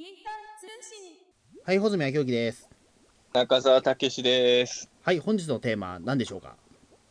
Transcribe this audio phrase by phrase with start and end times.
[0.00, 1.12] インター通信
[1.62, 2.70] はい、穂積明之です。
[3.34, 4.88] 中澤武史です。
[5.02, 6.56] はい、本日のテーマ、何でしょうか？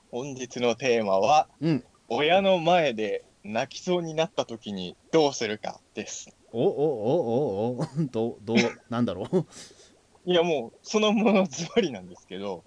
[0.09, 1.83] 本日のテーマは、うん。
[2.07, 6.35] 親の前で泣きそうになった時にどうするかです。
[6.51, 8.57] お、お、お、お、お、どう、どう、
[8.89, 9.45] なんだろう？
[10.25, 12.63] いや、もう、そのものズバリなんですけど、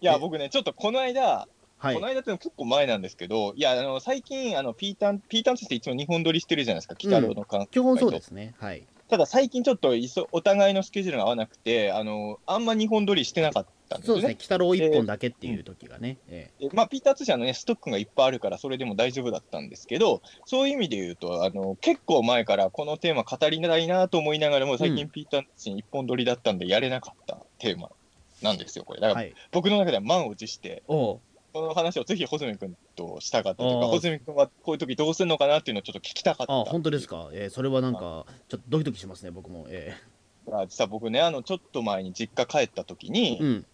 [0.00, 0.10] いえ？
[0.10, 1.48] や、僕ね、ちょっとこの間、
[1.78, 2.06] はいこの。
[2.06, 8.54] 間っての結構前なんですけど、いや、あの、最近、あの、ピータン、ピータン先生いつも日本撮りしてるじゃないですか、北郎の関基本そうですね。
[8.60, 8.86] はい。
[9.08, 14.44] ただ最近ちょっといそお互いのスケジュールが合わなくて、あの、あんま日本撮りしてなかったんですよねそうですね。。
[14.44, 16.18] 北郎一本だけっていう時がね。
[16.28, 27.90] えでまあ、ピーター通社のね、ストックがいっぱいあるから、それでも大丈夫だったんですけど、そういう意味で言うと、あの結構前からこのテーマ語りたいなと思いながらも、最う近ピーター通信一本撮りだったんで、やれなかったテーマ
[28.42, 29.00] なんですよ、これ。
[29.00, 29.34] だから、はい。
[29.52, 31.20] 僕の中では満を持して、お
[31.58, 36.52] うこの話をぜひ穂積君としたかったとか、あー穂積君はこういう時どうするのかなっていうのをちょっと聞きたかった。
[36.52, 37.30] あ、本当ですか？
[37.32, 39.66] えーそれはなんか、ちょっとドキドキしますね、僕も。
[39.68, 39.94] え
[40.46, 43.64] だから実は僕ね、あの、ちょっと前に実家帰った時にー、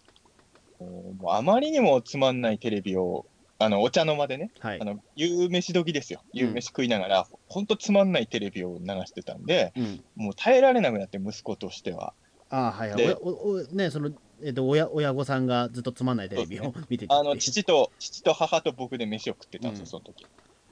[0.81, 1.17] うん。
[1.17, 3.25] もうあまりにもつまんないテレビを、
[3.59, 4.83] あの、お茶の間でね、はいあ。
[4.83, 6.21] の、夕飯時ですよ。
[6.33, 10.03] 夕飯食いながら、ほんとつまんないテレビを流してたんで、うん。
[10.15, 12.13] もう耐えられなくなって、息子としては。
[12.49, 12.97] あはいはい。
[12.97, 14.11] でおおおね、その、
[14.43, 17.13] えっと、親、親御さんがずっとつまんないテレビを 見てて。
[17.13, 20.27] あの、父と、父と母と僕で飯を食ってたんですよ、うんその時。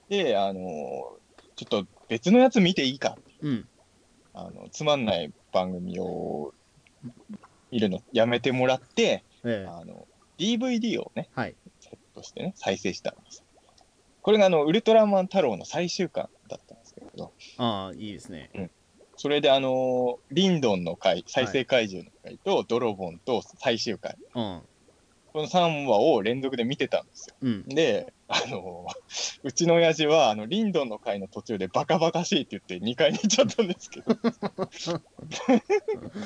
[0.10, 0.60] で、あの、
[1.56, 3.18] ちょっと別のやつ見ていいか。
[3.42, 3.70] うん。
[4.34, 6.54] あの、つまんない番組を
[7.72, 11.56] 見るのやめてもらって、ええあの、DVD をね、はい。
[11.80, 13.44] セットしてね、再生したんです。
[14.22, 18.72] これがあの、ウルトラマン太郎の最終巻だったんですけれど、ああ、いいですね。
[19.22, 24.62] それであのーリンドンの回、再生怪獣の回と、ドロボンと最終回、うん。
[25.32, 27.36] この3話を連続で見てたんですよ。
[27.44, 27.64] うん。
[27.68, 34.06] で、あのーうちの親父は、あの、リンドンの回の途中でバカバカしいって言って2回寝ちゃったんですけど、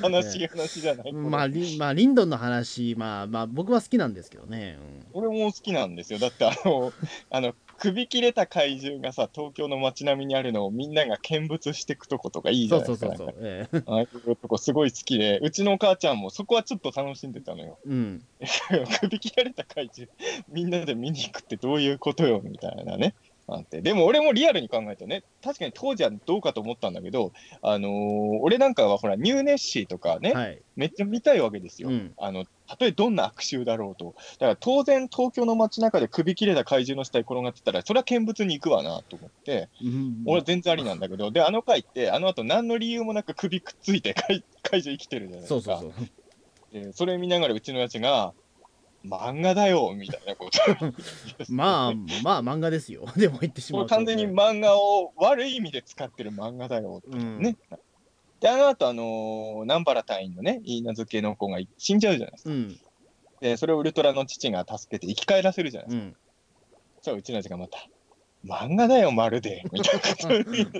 [0.10, 4.80] 悲しい話じゃない、まあ、リまあ、リンドンの話、まあ、まあ、僕は好きなんですけどね。
[5.12, 6.20] 俺も好きなんですよ。
[6.20, 6.94] だってあの、
[7.30, 12.70] あの、首切れた怪獣がさ、東京の街並みにあるのをみんなが見物していくとことかいいうん。
[12.70, 13.08] じゃないですか。
[13.08, 13.48] そうそうそうそう。
[13.48, 17.80] ええああいうとこすごい好きで、うちのお母ちゃんもそこはちょっと楽しんでたのよ。
[17.86, 18.24] うん。
[19.02, 20.12] 首切られた怪獣、
[20.50, 23.16] みんなで見に行くってどういうことよ、みたいなね。
[23.48, 27.92] あってでも俺もリアルに考えるとね、確かに当時はどうかと思ったんだけど、あのー
[28.42, 30.62] 俺なんかはほら、ニューネッシーとかね、はい。
[30.76, 31.90] めっちゃ見たいわけですよ。
[31.90, 32.14] うん。
[32.18, 34.16] あの、たとえどんな悪臭だろうと。
[34.40, 45.78] だから当然東京の街中で首切れた怪獣の死体転がってたら、それは見物に行くわなと思って、うん俺は全然ありなんだけど、で、あの回って、あの後何の理由もなく首くっついて怪怪獣生きてるじゃないですか。
[45.78, 46.10] そうそうそう。
[46.74, 48.34] でそれ見ながらうちのやつが、
[49.08, 50.60] 漫画だよみたいなこと
[51.50, 51.94] まあ、
[52.24, 53.06] まあ、漫画ですよ。
[53.16, 57.40] でも言ってしまう完全に漫画を悪い意味で使ってる漫画だよってうん。
[57.40, 57.58] ね。
[58.40, 62.50] で、あの後、あのー南原隊員のね、言い名付けの子が死んじゃうじゃないですか。
[62.52, 62.80] うん。
[63.42, 66.06] で、それをウルトラの父が助けて生き返らせるじゃないですか。
[66.06, 66.16] うん。
[66.98, 67.88] そしたらうちのやつがまた、
[68.46, 69.64] 漫画だよ、まるで。
[69.72, 70.00] みたい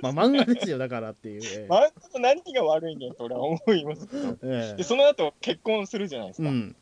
[0.12, 1.42] まあ、漫画ですよ、だからっていう。
[1.44, 4.36] え漫画と何が悪いんだよと俺は思いますけど。
[4.44, 6.48] ええで、その後結婚するじゃないですか。
[6.48, 6.76] うん。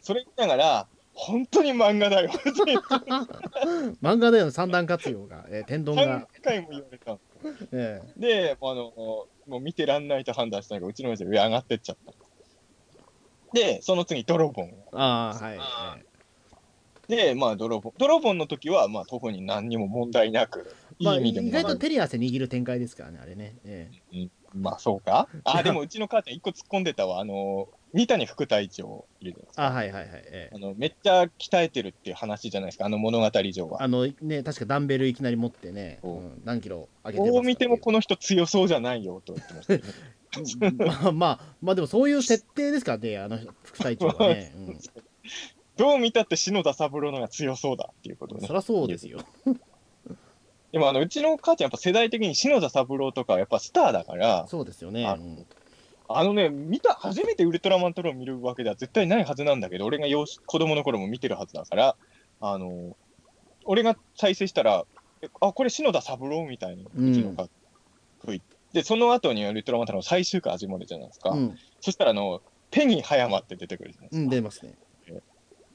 [0.00, 2.30] それ見ながら、本当に漫画だよ
[4.02, 7.18] 漫画での三段活用が、えー天丼何が、回も言われた。
[7.72, 12.12] えで、あの、もう見てらんないと判断したのが、うちの親父上上がってっちゃった。
[13.52, 14.66] で、その次、ドロボン。
[14.66, 15.58] えああ、はい。
[16.00, 16.14] え
[17.06, 17.92] で、まあ、ドロボン。
[17.98, 20.66] ドロボンの時は、まあ、特に何にも問題なく、
[21.00, 23.56] えまあ、いい意味でも意外と手に汗握る展開ですからね、あれね。
[23.64, 27.20] ええまあ、そうかあ、でもうちの母ちゃん一個突っ込んでたわ。
[27.20, 29.66] あの、二谷副隊長いるじゃないですか。
[29.66, 30.10] あはいはいはい。
[30.26, 33.82] ええあの、めっちゃ鍛えてるっていう話じゃないですか、あの物語上は。
[33.82, 39.86] あのね、確かダンベルいきなり持ってね、そううん何キロ上げてどう見てもこの人強そうじゃないよと言ってましたよね。
[40.60, 44.52] うんまあまあ、まあでもそういう設定ですからね、あの副隊長はね。
[44.58, 44.78] うん
[45.76, 48.52] どう見たって篠田三郎のが強そうだっていうことねそ。
[48.52, 49.18] りゃそうですよ。
[50.70, 55.06] でもあの、うちの母ちゃんやっぱ世代的に篠田三郎とかはやっぱスターだから、そうですよね。
[55.06, 55.46] あうん
[56.08, 61.96] あのね、見た、初めてウルトラマントロを見るわけでは絶対ないはずなんだけど、俺が幼子子供の頃も見てるはずだから、
[62.40, 62.96] あの、
[63.64, 64.84] 俺が再生したら、
[65.22, 67.48] えあ、これ篠田三郎みたいに、ううんちの母
[68.24, 71.30] 吹いて、で、その後にウルトラマントロの最終回始まるじゃないですか。
[71.30, 74.24] うん、そしたら、あの、ペギー葉山って出てくるじゃないですか。
[74.24, 74.74] うん、出ますね。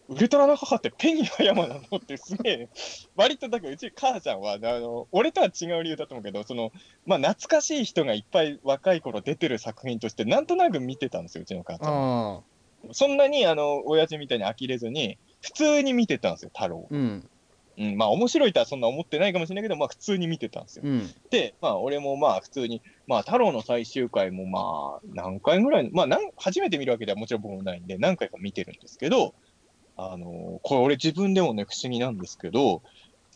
[0.09, 1.97] ウルトラの母ってペギー葉山なの？
[1.97, 2.69] ってすげえ、
[3.15, 6.71] 割とだけど、うち母ちゃんは、あの、俺とは違う理由だと思うけど、その、
[7.05, 16.87] まあ、懐かしい人がいっぱい若い頃出てる作品として、なんとなく見てたんですよ、うちの母ちゃんそんなに、あの、親父みたいに呆れずに、普通に見てたんですよ、太郎。
[16.89, 17.29] うん。
[17.77, 20.83] うん、まあ面白いとはそんな思ってないかもしれないけど、まあ普通に見てたんですよ。
[20.85, 21.09] うん。
[21.29, 29.33] で、まあ俺もまあ普通に、まあ太郎の最終回もまあ何回ぐらい、まあなん初めて見るわけではもちろん僕もないんで、何回か見てるんですけど、
[30.01, 32.81] あのこれ俺自分でもね不思議なんですけど、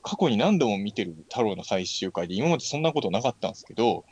[0.01, 4.05] 過去に何度も見てる太郎の最終回で今までそんなことなかったんですけど、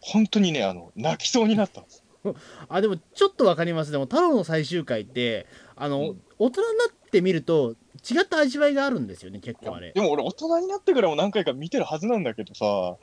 [0.00, 2.04] 本当にね、あの、泣きそうになったんです。
[2.68, 3.92] あ、でもちょっとわかります。
[3.92, 5.46] でも、太郎の最終回って、
[5.76, 7.76] あの、うん大人になってみると、
[8.10, 10.00] 違った味わいがあるんですよね、結構あれで。
[10.00, 12.96] も俺大人になってからも何回か見てるはずなんだけどさ、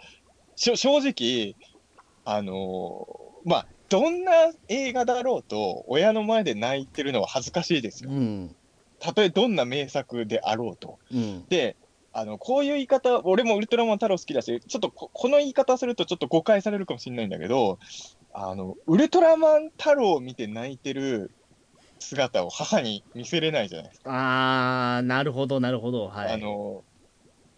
[0.57, 1.55] 正直、
[2.25, 4.31] あのーまあ、どんな
[4.67, 8.11] 映画だろうと、親の前で泣いてるのは恥ずかしいですよ。
[8.11, 8.55] うん。
[8.99, 10.99] たとえどんな名作であろうと。
[11.11, 11.45] うん。
[11.49, 11.75] で、
[12.11, 17.79] あの、こういう言い方、俺もウルトラマン太郎好きだし、ちょっとここの言い方するとちょっと誤解されるかもしれないんだけど、
[18.33, 21.31] あの、ウルトラマン太郎を見て泣いてる
[21.99, 24.11] 姿を母に見せれないじゃないですか。
[24.97, 26.09] あー、なるほど、なるほど。
[26.09, 26.33] はい。
[26.33, 26.83] あの、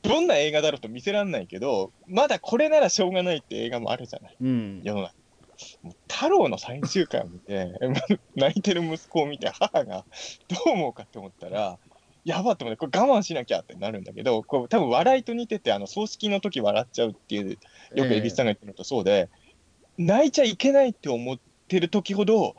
[0.04, 4.82] どんな映画だろうと見せらんないけど、まだこれならしょうがないって映画もあるじゃない、うん。
[4.84, 5.14] 世の中。
[6.08, 7.72] 太郎の最終回を見て、
[8.36, 10.06] 泣いてる息子を見て、母が
[10.48, 11.78] どう思うかって思ったら、
[12.24, 17.58] やばって思って、これ我慢しなきゃってなるんだけど、こう多分笑いと似てて、あの葬式の時笑っちゃうっていう、
[17.96, 19.30] よく蛭子さんが言ってるのとそうで、
[19.98, 22.56] 泣いちゃいけないって思ってる時ほど、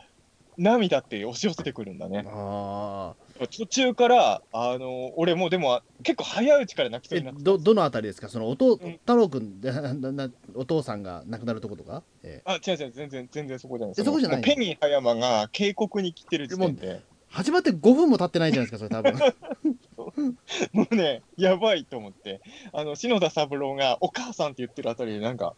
[0.59, 2.25] 涙って押し寄せてくるんだね。
[2.27, 3.15] あ
[3.51, 7.17] 途中から、あの俺もうでも結構早いうちから泣きー。
[7.17, 8.29] えそうになってたど、どのあたりですか？
[8.29, 12.03] その、おと、うん太郎くんで、ななお父さんが亡くなるとことか？
[12.23, 13.95] えあ、違う違う、全然、全然そこじゃない。
[13.99, 14.43] えそこじゃない？
[14.43, 20.37] ペニー葉山が渓谷に来てる時点で、始まって5分も経ってないじゃないですか、それ多分。
[20.73, 22.41] もうね、やばいと思って、
[22.73, 25.55] あの、篠田三郎がお母さんって言ってるあたりで、なんか、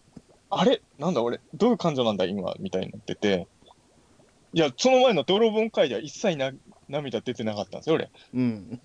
[0.50, 0.82] あれ？
[0.98, 2.24] なんだ俺、どういう感情なんだ？
[2.26, 3.48] 今、みたいになってて、
[4.52, 6.52] いや、その前の泥棒会では一切な
[6.88, 8.10] 涙出てなかったんですよ、俺。
[8.34, 8.80] うん。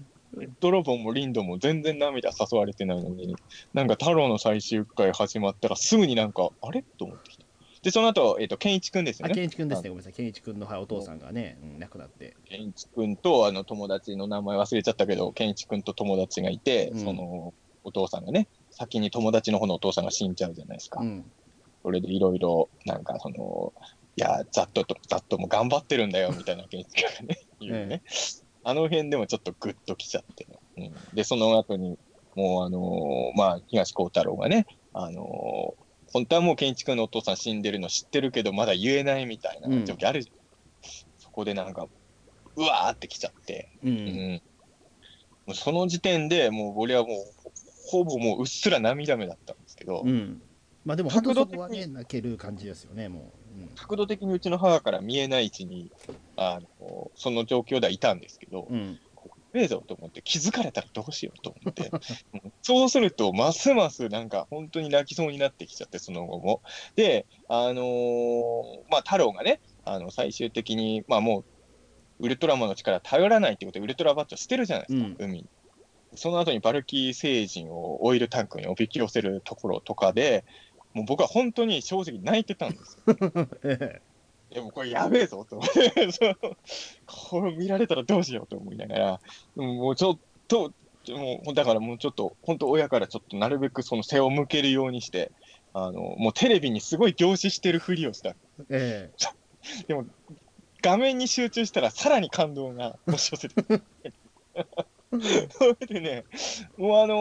[0.60, 3.36] 泥棒もリンドも全然涙誘われてないのに、
[3.74, 6.84] なんか太郎の最終回始まったらすぐになんか、あれ？
[6.98, 7.46] と思ってきた。
[7.82, 9.36] で、その後、えっ、と、健一くんですよあ、ね。
[9.36, 9.90] 健一くんですね。
[9.90, 10.14] ごめんなさい。
[10.14, 12.36] 健一くんの、はい、お父さんがね、うん、亡くなって。
[12.46, 17.54] 健一君とあの友達の名前忘れちゃったけど、健一君と友達がいて、うんその
[17.86, 21.00] お父さんがね、先に友達の方のお父さんが死んじゃうじゃないですか。
[21.02, 21.26] うん。
[21.82, 23.74] それでいろいろ、なんかその、
[24.18, 28.02] いや、ザットと、ザットも頑張ってるんだよ、みたいな健一君がね、 言うね。
[28.64, 30.48] あの辺でもちょっとグッときちゃって、
[30.78, 31.98] うん、で、その後に、
[32.36, 40.36] もうあのーまあ、東光太郎がね、あのー本当はもう健一君のお父さん死んでるの知ってるけど、まだ言えないみたいな状況あるじゃん。
[41.20, 41.88] そこでなんか、
[42.56, 43.90] うわーってきちゃって、う。
[43.90, 44.42] うん
[45.48, 47.16] うその時点でもう俺はもう、
[47.88, 50.42] ほぼもううっすら涙目だったんですけど、うん。
[50.86, 53.24] まあでも、角度的そこはね、泣ける感じですよね、もう。
[53.60, 55.92] うん角度的にうちの母から見えない位置に、
[56.36, 59.00] あのその状況ではいたんですけど、うん。
[59.54, 61.90] ええぞと思って、気づかれたらどうしようと思って、
[62.34, 66.62] う んそうすると、ますますなんか本当に泣きそうになってきちゃって、その後も。
[66.96, 71.46] で、あのーまあ、太郎がね、あの最終的に、まあもう、
[72.20, 75.46] ウルトラマンの力頼らないってことで、ウルトラバッジを捨てるじゃないですか、うん海に。
[76.16, 80.44] その後にバルキー星人をオイルタンクにおびき寄せるところとかで、
[80.94, 83.16] もう僕は本当に正直泣いてたんですよ。
[83.64, 84.02] え
[84.52, 86.10] でもこれやべえぞと思って、
[87.06, 89.22] これ見られたらどうしようと思いながら、
[89.56, 90.74] うんもうちょっと、
[91.10, 95.32] もうだからもうちょっと、本当親からちょっとなるべくその背を向けるようにして、
[95.74, 98.36] あの、もうテレビにすごい凝視してるふりをした。
[98.70, 99.12] え
[99.88, 100.06] でも、
[100.82, 103.84] 画面に集中したらさらに感動が押し寄せてくる。
[105.12, 106.24] それでね、
[106.78, 107.16] もうあの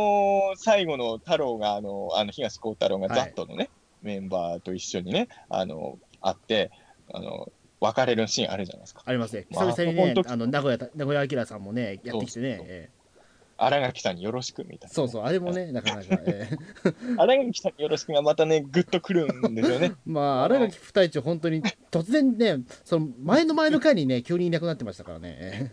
[0.55, 3.71] ー最後の太郎が、あのあの東光太郎がはいザットのね、
[4.03, 6.71] メンバーと一緒にね、あの会って、
[7.13, 9.03] あの別れるシーンあるじゃないですか。
[9.07, 9.47] ありますね。
[9.51, 12.67] まあ久々にね本、当あの、名古屋た、名古屋明さんもね、やってきてねそうそう。
[12.69, 12.91] え
[13.61, 14.93] 新垣さんによろしくみたいな。
[14.93, 16.21] えそうそう、あれもね、 なかなか。
[16.27, 16.57] ええ
[17.17, 19.95] 新垣さんによろしくがまたね、ぐっとくるんですよね。
[20.05, 25.73] まあ、荒垣副隊長、本当に突然ね、その前の前の回にね、急にいなくなってましたからね。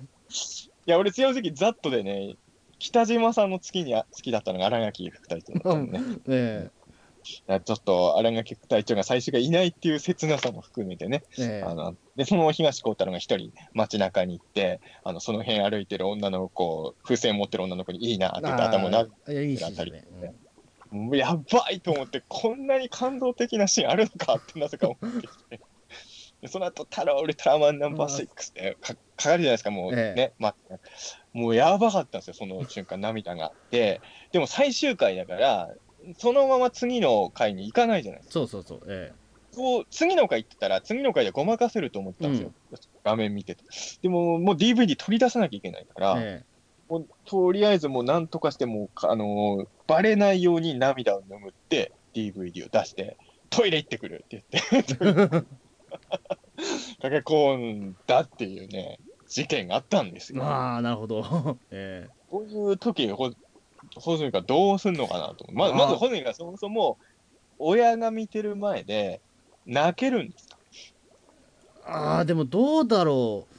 [0.91, 2.35] や、俺、正直、ザットでね、
[2.79, 6.01] 北島さんの月に好きだったのが新垣副隊長だったのね。
[6.27, 6.85] ええ
[7.27, 20.05] いやちょっと新垣副隊長が最初がいないっていう切なさも含めてね、ええあのでその東光太郎が一人街中に行って、あのその辺歩いてる女の子、風船持ってる女の子にいいなって言って頭をなあいやいいシーンですね。
[20.21, 20.45] うん
[20.91, 25.59] もうやばいと思って、こんなに感動的なシーンあるのかってなぜか思ってきて。
[26.45, 28.99] でその後、タロウルトラマンナンバー6ってかか
[29.29, 30.55] かるじゃないですか、もうね、えまあ、
[31.33, 33.51] もうやばかったんですよ、その瞬間、涙が。
[33.71, 35.69] で、でも最終回だから、
[36.17, 38.33] そのまま次の回に行かないじゃないですか。
[38.33, 38.81] そうそうそう。
[38.87, 39.11] え
[39.51, 42.51] そう次の回行ってたら、次の回でごまかせると思ったんですよ、
[43.03, 43.63] 画面見てて。
[44.01, 46.55] でも、もう DVD 取り出さなきゃいけないから、ええ
[46.87, 53.17] もうとりあえずもうなんとかしてもう、あのーバレないように涙を拭って、DVD を出して、
[53.49, 55.45] トイレ行ってくるって言って、
[57.01, 60.43] 駆け込んだっていうね、事件があったんですよ。
[60.43, 61.57] ああ、なるほど。
[61.71, 63.31] えこういう時、ほ、
[63.95, 65.45] ホズミがどうすんのかなと。
[65.51, 66.97] ままず、ホズミがそもそも、
[67.59, 69.21] 親が見てる前で、
[69.65, 73.55] 泣けるんですかーああ、でもどうだろう。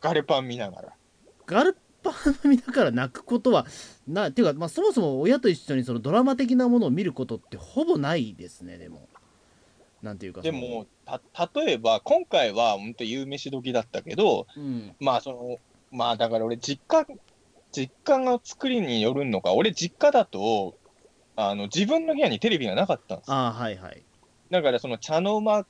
[0.00, 0.92] ガルパン見ながら。
[1.46, 3.66] ガルパン見ながら泣くことは
[4.06, 9.08] なっていうか、まあ、そもそも親と一緒にそのドラマ的なものを見ることってほぼないですねでも
[10.02, 15.58] なんていうかでも、た、例えば、今回は本当夕飯時だったけど、うんまあ、その、
[15.90, 17.06] まあ、だから俺、実家、
[17.72, 20.76] 実家の作りによるのか、俺、実家だと、
[21.36, 23.36] あの、自分の部屋にテレビがなかったんですよ。
[23.36, 24.06] ああはいはい
[24.50, 25.66] だから、その茶の間、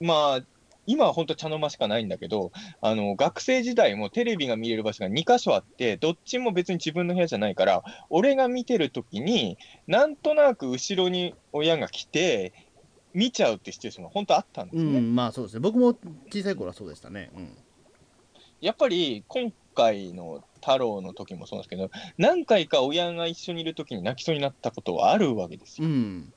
[0.00, 0.40] まあ、
[0.86, 12.67] 今は本当茶の間しかないんだけど、あの、学生時代もテレビが見れる場所が2箇所あって、どっちも別に自分の部屋じゃないから、俺が見てるときに、なんとなく後ろに親が来て、
[13.18, 15.00] 見ちゃうってシチュエーションが本当あったんですうね。
[15.00, 15.60] んまあそうですね。
[15.60, 15.98] 僕も
[16.32, 17.30] 小さい頃はそうでしたね。
[17.34, 17.56] うん。
[18.60, 25.88] やっぱり今回の太郎の時もそうですけど、何回か親が一緒にいる時に泣きそうになったことはあるわけですよ。
[25.88, 26.32] うん。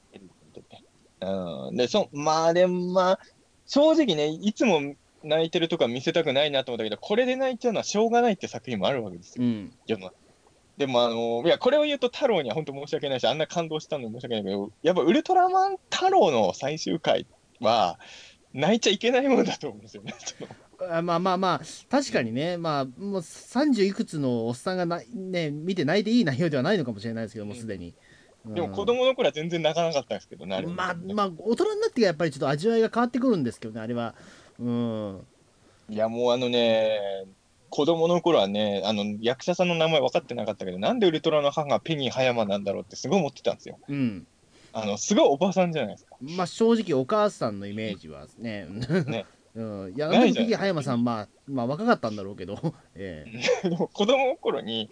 [1.21, 3.19] うん、でそまあでもまあ、
[3.67, 4.81] 正直ね、いつも
[5.23, 9.43] 泣いてるとか見せたくないなと思ったけど、これで泣いちゃうのはしょうがないって作品もあるわけですよ。
[9.43, 9.71] うん。
[9.85, 10.15] 世の中
[10.81, 17.27] でもあの、いや、これを言うと太郎には本当申し訳ないし、あんな感動したのに申し訳ないけど、やっぱウルトラマン太郎の最終回
[17.59, 18.00] は、
[18.51, 20.15] 泣いちゃいけないものだと思うんですよね。
[20.89, 21.61] あまあまあまあ
[21.91, 27.93] 確かにねまあもう30いくつのおっさんがな、ね、見て泣いていい内容ではないのかもしれないですけどもすでに、
[28.47, 28.53] うん。
[28.55, 34.15] でも子供の頃は全然泣かなかったんですけどね、あれまあまあ大人になってやっぱりちょっと味わいが変わってくるんですけどねあれは。
[34.59, 35.27] うん。
[35.91, 37.25] いや、もうあのね、
[37.72, 43.80] 子供の頃はね、あの役者さんの名前分かってなかったけど、なんでウルトラの母がペニー葉山なんだろうってすごい思ってたんですよ。
[43.88, 44.28] うん
[44.74, 46.16] あのすごいおばさんじゃないですか。
[46.22, 48.68] まあ正直お母さんのイメージはね。
[49.08, 52.58] ねうん、いや、ないじゃんあの時葉山さん、まあ、まあ若かったんだろうけど、
[52.96, 53.25] え
[53.63, 54.90] でも子供の頃に、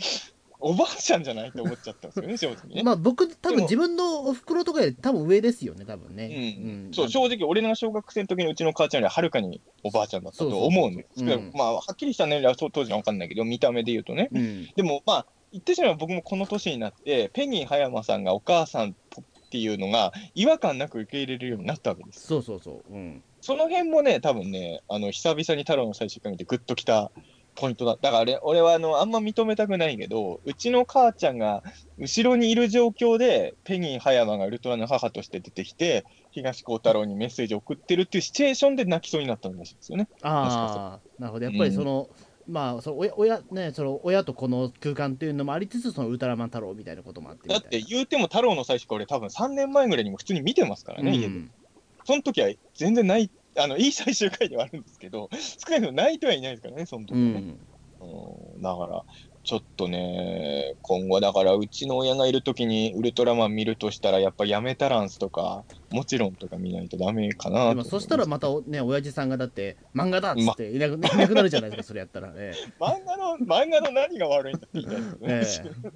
[0.62, 2.84] おばあちゃんじゃないと思っちゃったんですよね、正直えね。
[2.84, 6.28] まあ僕、多分自分のお袋とかより多分上ですよね、多分うね。
[6.28, 14.30] んそう正直、俺の小学生の時のうちの母ちゃんよりはるかにおばあちゃんだったと思うんですけど、まあ、はっきりした年齢は当時は分かんないけど、見た目で言うとね。
[14.32, 14.40] うん。
[14.40, 14.70] うん。
[14.76, 18.94] でも、まあ、言ってしまえば僕もこの年になって、ペニー葉山さんがお母さんっ
[19.50, 22.28] ていうのが違和感なく受け入れるようになったわけです。
[22.28, 22.94] そうそうそう。
[22.94, 23.24] うん。
[23.42, 27.12] その辺もね、多分ね、あの久々に太郎の最終回見てグッときた
[27.60, 27.98] ポイントだ。
[28.02, 31.62] だから俺俺はあのあんま認めたくないけど、うちの母ちゃんが
[31.98, 40.08] 後ろにいる状況で、ペニー葉山がウルトラの母として出てきて、東光太郎にメッセージを送ってるっていうシチュエーションで泣きそうになったんですよね。
[40.22, 41.46] ああ、なるほど。
[41.46, 42.10] やっぱりその、
[42.48, 47.50] まあ、その親、親、ね、その親とこの空間っていうのもありつつ、そのウルトラマン太郎みたいなこともあって。
[47.50, 51.28] だって言うても太郎の最終回俺多分3年前ぐらいにも普通に見てますからね、家で。
[51.28, 51.52] うん、
[52.06, 53.30] その時は全然ない、
[53.64, 57.32] あの、いい最終回ではあるんですけど、少なくとも泣いてはいないですからね、その時はね。
[58.02, 58.56] うん。
[58.56, 59.04] うんだから、
[59.44, 72.34] ちょっとね、今後だから、うちの親がいるときにウルトラマン見るとしたら、やっぱやめたらんすとか、もちろんとか見ないとダメかなでもそしたらまたおね、親父さんがだって、漫画だっつっていなく, いなくなるじゃないですか、それやったら。
[72.36, 75.74] え漫画の、漫画の何が悪いんだって言いたいですよね。
[75.86, 75.90] え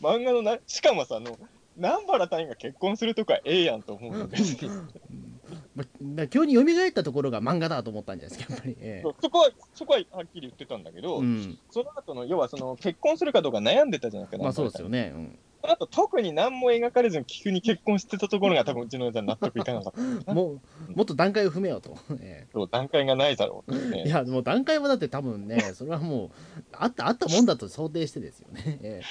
[0.00, 1.38] 漫画のな、しかもさ、あの、
[1.76, 4.70] 南原隊員が結婚するとかええやんと思うんですよ。
[5.74, 8.76] まだ急に蘇ったところが漫画だと思ったんじゃないですか、やっぱり。
[8.80, 15.04] えそこは、そこははっきり言ってたんだけえど、うん、その後の、要はその、結婚するかどうか悩んでたじゃないですか、まあそうですよね。
[15.04, 15.12] ね。
[15.14, 20.34] うんその後、特に何も描かれずに急に結婚してたところが多分うちの親は納得いかなかった。
[20.34, 20.60] もう
[20.92, 21.96] もっと段階を踏めよと。
[22.20, 24.02] えそう段階がないだろうね。
[24.04, 26.30] えいや、もう段階はだって多分ね、それはもう、
[26.72, 28.80] あった、あったもんだと想定してですよね。
[28.82, 29.02] え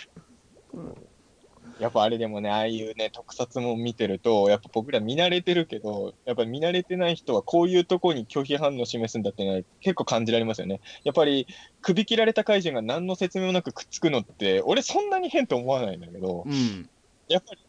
[1.82, 10.80] やっぱあれでもね、ああいうね、特撮も見てると、やっぱ僕ら見慣れてるけど、やっぱり見慣れてない人はこういうとこに拒否反応を示すんだってね、結構感じられますよね。
[11.04, 11.48] やっぱり
[11.82, 16.90] 首切られた怪獣が何の説明もなくくっつくのって、俺そんなに変と思わないんだけどえ、うん。
[17.28, 17.62] やっぱり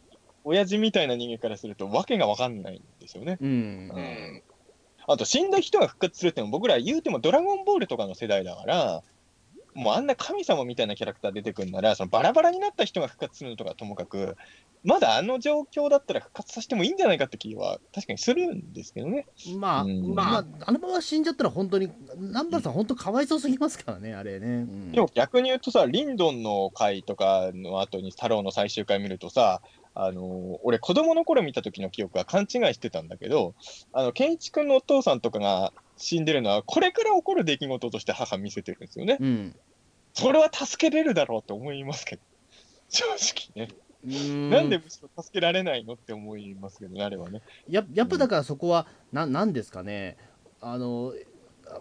[0.44, 3.38] 親父みたいな人間からするとわけがわかんないんですよね。
[3.40, 3.90] うん。
[3.94, 4.42] うん。
[5.06, 9.02] あと死んだ人が復活するってのも僕ら言うてもドラゴンボールとかの世代だから、
[9.74, 14.36] もうあんな神様みたいなキャラクター出てくるなら、そのバラバラになった人が復活するのとかともかく、
[14.84, 19.26] まだあの状況だったら復活させてもいいんじゃないかって気は確かにするんですけどね。
[19.56, 24.46] まあ、うんまあ、あのまま死んじゃったら本当に、南原さん本当かわいそうすぎますからね、あれね。
[24.46, 29.62] うんでも逆に言うとさ、リンドンの回とかの後に太郎の最終回見るとさ、
[29.94, 33.54] あの俺子供の頃見た時の記憶は勘違いしてたんだけど、
[33.92, 39.18] あの、健一君のお父さんとかが死んでるのは、これから起こる出来事として母見せてるんですよね。
[39.20, 39.56] うん。
[40.14, 42.22] それは助けれるだろうと思いますけど、
[42.88, 43.04] 正
[43.54, 43.72] 直ね。
[44.50, 47.40] なんでむしろ助けられないのって思いますけどね、あれはね。
[47.68, 50.16] ややっぱだからそこは、ななんですかね
[50.60, 51.12] あの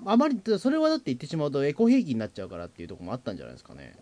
[0.06, 3.96] あまりそれはだって言ってしまうとエコ兵器になっちゃうからっていうところもあったんじゃないですかね、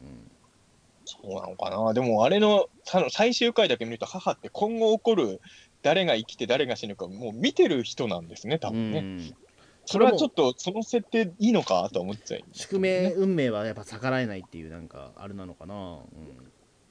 [1.10, 1.94] そうなのかな。
[1.94, 5.42] でも、あれのさ最終回だけ見ると、母って今後起こる
[5.82, 9.00] 誰が生きて誰が死ぬか、もう見てる人なんですね、多うん分ね。
[9.00, 9.36] うん。
[9.86, 16.00] それはちょっと、その設定いいのかと思っちゃいます宿命運命はやっぱ逆らえないっていうなんかあれなのかな、うん。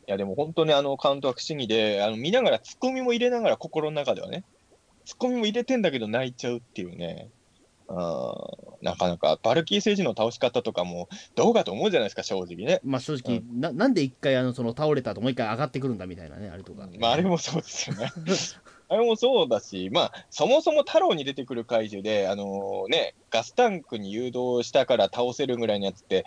[0.08, 4.44] いや、でも本当にあのカウントは不思議で、あの見ながら、ツッコミも入れながら、心の中ではね、
[5.04, 7.28] ツッコミも入れてんだけど泣いちゃうっていうね、
[8.83, 12.80] なかなか、バルキー星人の倒し方とかも、どうかと思うじゃないですか、正直ね。
[12.85, 18.12] まあ正直、ななんで一回あのその倒れたともう一回上がってくるんだみたいなねあれとか、まあ、あれもそうですよね。
[18.90, 26.25] あれもそうだし、まあ、そもそも太郎に出てくる怪獣で、あのね、ガスタンクに誘導したから倒せるぐらいのやつって、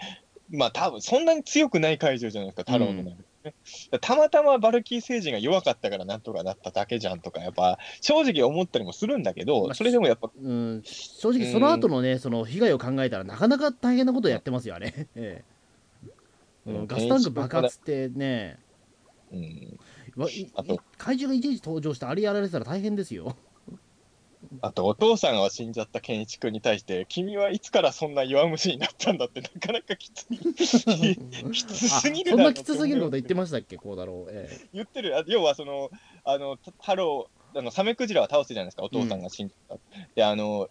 [0.52, 3.18] まあ、多分そんなに強くない怪獣じゃないですか、太郎の中でね。
[4.02, 15.44] たまたまバルキー星人が弱かったからなんとかなっただけじゃんとか、やっぱ正直思ったりもするんだけまあど、それでもやっぱ、うん、正直その後のね、その被害を考えたらなかなか大変なことやってますよあれ、 ええ。
[16.68, 18.60] うん、ガスタンク爆発ってね。
[19.32, 19.80] うん、
[20.98, 23.38] 怪獣がいちいち登場してあれやられてたら大変ですよ
[24.62, 30.38] あとお父さんが死んじゃった健一君に対して、君はいつからそんな弱虫になったんだって、なかなかきつい。
[31.52, 35.90] きつすぎるあそんなきつすぎること言ってましたっけこうだろう、ええ言ってる、あ要はその、
[36.24, 39.78] あの、た太郎、あの、サメクジラは倒すじゃないですか、お父さんが死んだ。
[40.16, 40.70] で、あの、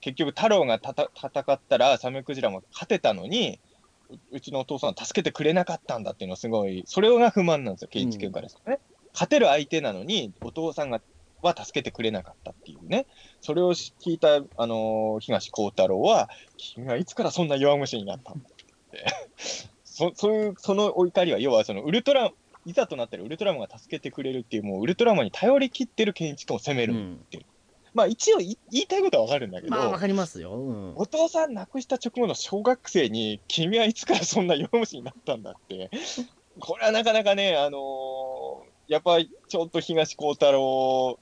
[0.00, 3.60] 結局太郎がたた戦ったら、サメクジラも勝てたのに、
[4.08, 8.80] ううちのお父さんは助けてくれなかったんだっていうのはすごい、それが不満なんですよ、ケイチ君からですね。
[9.12, 11.00] 勝てる相手なのに、お父さんが
[11.46, 13.06] は助けてくれなかったっていうね。
[13.40, 19.04] それを聞いた、あのー東光太郎は、君はいつからそんな弱虫になったんだって。
[19.84, 22.30] そそういう、そのお怒りは、要はそのウルトラ、
[22.66, 26.94] いざとなったらウルトラマンが助けてくれるっていう、もうウルトラマンに頼り切ってるケンイチ君を責める。
[26.94, 27.26] うん
[27.92, 35.90] まあ一応い言いたいことはわかるんだけど、まあわかりますよ、うんお父さん亡くした直後の小学生に、君はいつからそんな弱虫になったんだって、
[36.60, 41.20] これはなかなかね、あのーやっぱりちょっと東光太郎、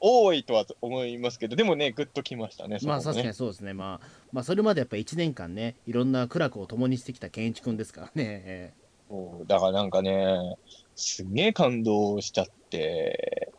[0.00, 8.72] 多いとは思いますけど、でもね、ぐっときましたね、まあ確かにそうですね、まあ、まあそれまでやっぱ1年間ねいろんな苦楽を共にしてきた健一君ですからね、え
[9.08, 10.56] そうだからなんかね、
[10.94, 13.52] すげえ感動しちゃって、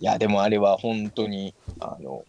[0.00, 2.24] いや、でもあれは本当に、あの、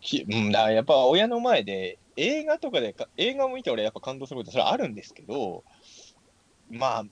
[0.00, 5.64] きうん、だやっぱ親の前で、映画とかでか、映画を見て俺やっぱ感動することそれはあるんですけど、
[6.70, 7.04] まあ、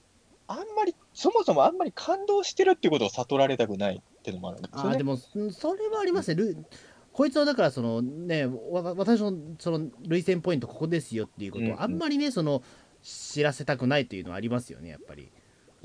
[0.47, 4.89] あんまり、そもそもあんまり感動してるっていうことを悟られたくないっていうのもあるんですよね。
[4.91, 6.35] あーでもうんそれはありますね。
[6.35, 6.65] ル
[7.11, 11.77] こいつはだからそのねわ私のその類線ポイントここですよっていうことうんうん。
[11.77, 12.61] をあんまりねその
[13.01, 15.31] 知らせたくないというのはありますよねやっぱり。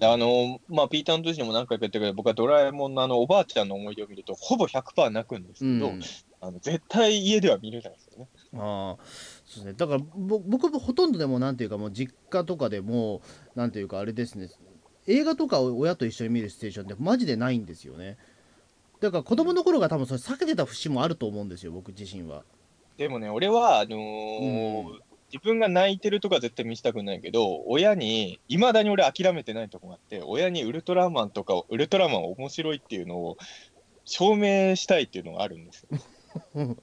[0.02, 6.02] あの、まあ、ピーターの時にも何回か言ったけど、僕はドラえもんのあの、おばあちゃんの思い出を見ると、ほぼ100%泣くんですけど、うん。
[6.40, 8.28] あの絶対家では見れないですよね。
[8.54, 9.02] ああ
[9.44, 9.72] そうですね。
[9.72, 13.22] だからぼ僕もほとんどでもなんていうかもう実家とかでも
[13.54, 14.50] なんていうかあれですね
[15.06, 18.16] 映画とかを親と一緒に見るシチュエーションってマジでないんですよね。
[19.00, 22.42] だから子供の頃が多分それ避けてた節もあると思うんですよ僕自身は。
[22.96, 25.00] でもね、俺は、あのーうん。
[25.32, 33.36] 自分が泣いてるとか絶対見せたくないけど、親に、いまだに俺諦めてないとこがあって、親にウルトラマンとか、ウルトラマン面白いっていうのを
[34.04, 35.98] 証明したいっていうのがあるんですよ。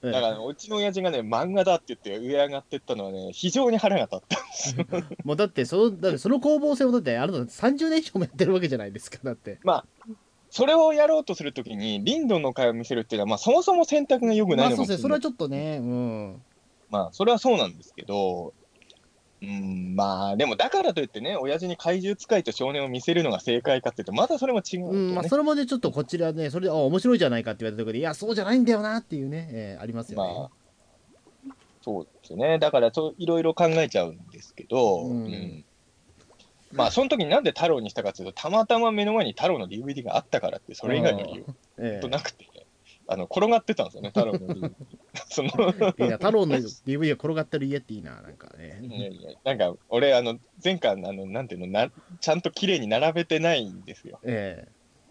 [0.01, 4.85] だから、うちの親父がね、漫画だって言って上上がってったのはね、非常に腹が立ったんですよ。
[5.23, 9.59] もうだってそのだってその攻防戦をだってあなた30年以上もやってるわけじゃないですかだって。
[9.63, 9.85] まあ、
[10.49, 14.97] それをやろうとするときに、リンドンの会を見せるっていうのは、まあ、そもそも選択が良くなまあいのかもしれない。
[14.97, 15.01] そうですね。
[15.01, 15.77] それはちょっとね。
[15.81, 16.41] うん。
[16.89, 18.53] まあ、それはそうなんですけど、
[19.43, 24.85] うん、まあ、でもだからといってね、親父に怪獣使いと少年を見せるのが正解かっていうと、またそれも違うね。
[24.87, 30.49] うんまあ、それもねちょっとこちらねそれであ面白いじゃないかって言われたところでいやそうじゃないんだよなっていうね、えーありますよね、まあ、
[31.81, 32.57] そうですね。
[32.59, 35.65] だからそう、いろいろ考えちゃうんですけど、うん
[36.71, 41.45] まあ、その時になんで太郎にしたかというと、たまたま目の前に太郎の DVD があったからって、それ以外の理由
[41.77, 42.47] えとなくて、
[43.07, 44.71] あの転がってたんですよね、太郎の DVD。
[45.33, 45.49] その。
[45.97, 48.79] えいいな太郎の DVD が転がってる家っていいななんかね。
[48.83, 54.19] いやいやなんか、俺、あの、前回、あの、なんていうのな、ちゃんと綺麗に並べてないんですよ。
[54.23, 54.67] え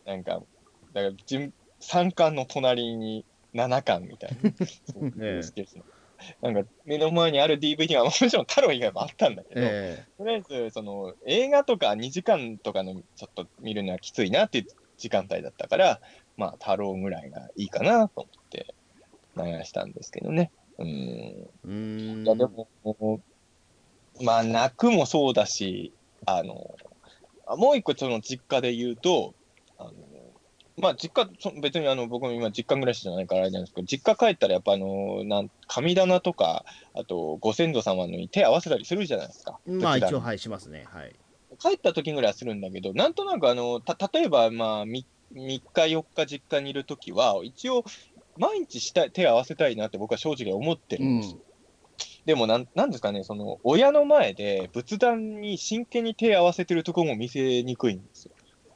[0.06, 0.42] なんか、
[0.92, 4.50] だから、順3巻の隣に7巻みたいな。
[4.92, 5.64] そうええ
[6.40, 14.66] なんか、目の前にある DVD が、もちろん太郎以外もあったんだけえど、えとりあえず、その、映画とか2時間とかのちょっと見るのはきついなっていう
[14.98, 16.00] 時間帯だったから、
[16.36, 18.74] まあ、太郎ぐらいがいいかなと思って
[19.36, 20.50] 流したんですけどね。
[20.78, 20.86] うん。
[20.86, 22.68] えうーんいや、でも、
[24.22, 25.94] まあ、泣くもそうだし、
[26.26, 26.54] あの、
[27.46, 29.34] あもう一個その実家で言うと、
[29.78, 29.90] あの、
[30.78, 36.64] まあ、実家、そ別にあの、僕も今実家暮らしじゃないからあれなんですけど、実家帰ったらやっぱあの、なん、神棚とか、
[36.94, 39.58] あと、ご先祖様に手合わせたりするじゃないですか。
[39.66, 41.14] まあ一応はいしますねはい
[41.58, 47.84] 帰った時ぐらいはするんだけど、なんとなくあの、た、例えば、まあ、3, 3日、4日実家にいる時は、一応、
[48.36, 51.38] 毎日したい手を合わせたいなって僕は正直思ってるんですよ。
[52.24, 58.32] でもなん、なんですかね、その、親の前で仏壇に真剣に手を合わせてるところも見せにくいんですよ。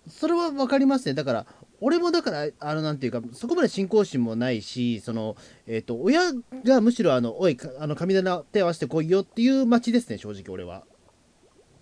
[0.08, 1.14] それは分かりますね。
[1.14, 1.46] だから
[1.80, 6.32] 俺もだからあのなんていうかそこまで信仰心もないしそのえっ、と親
[6.64, 10.84] がむしろあのおいかあの神棚手合わせてこいよっていう町ですね正直俺は。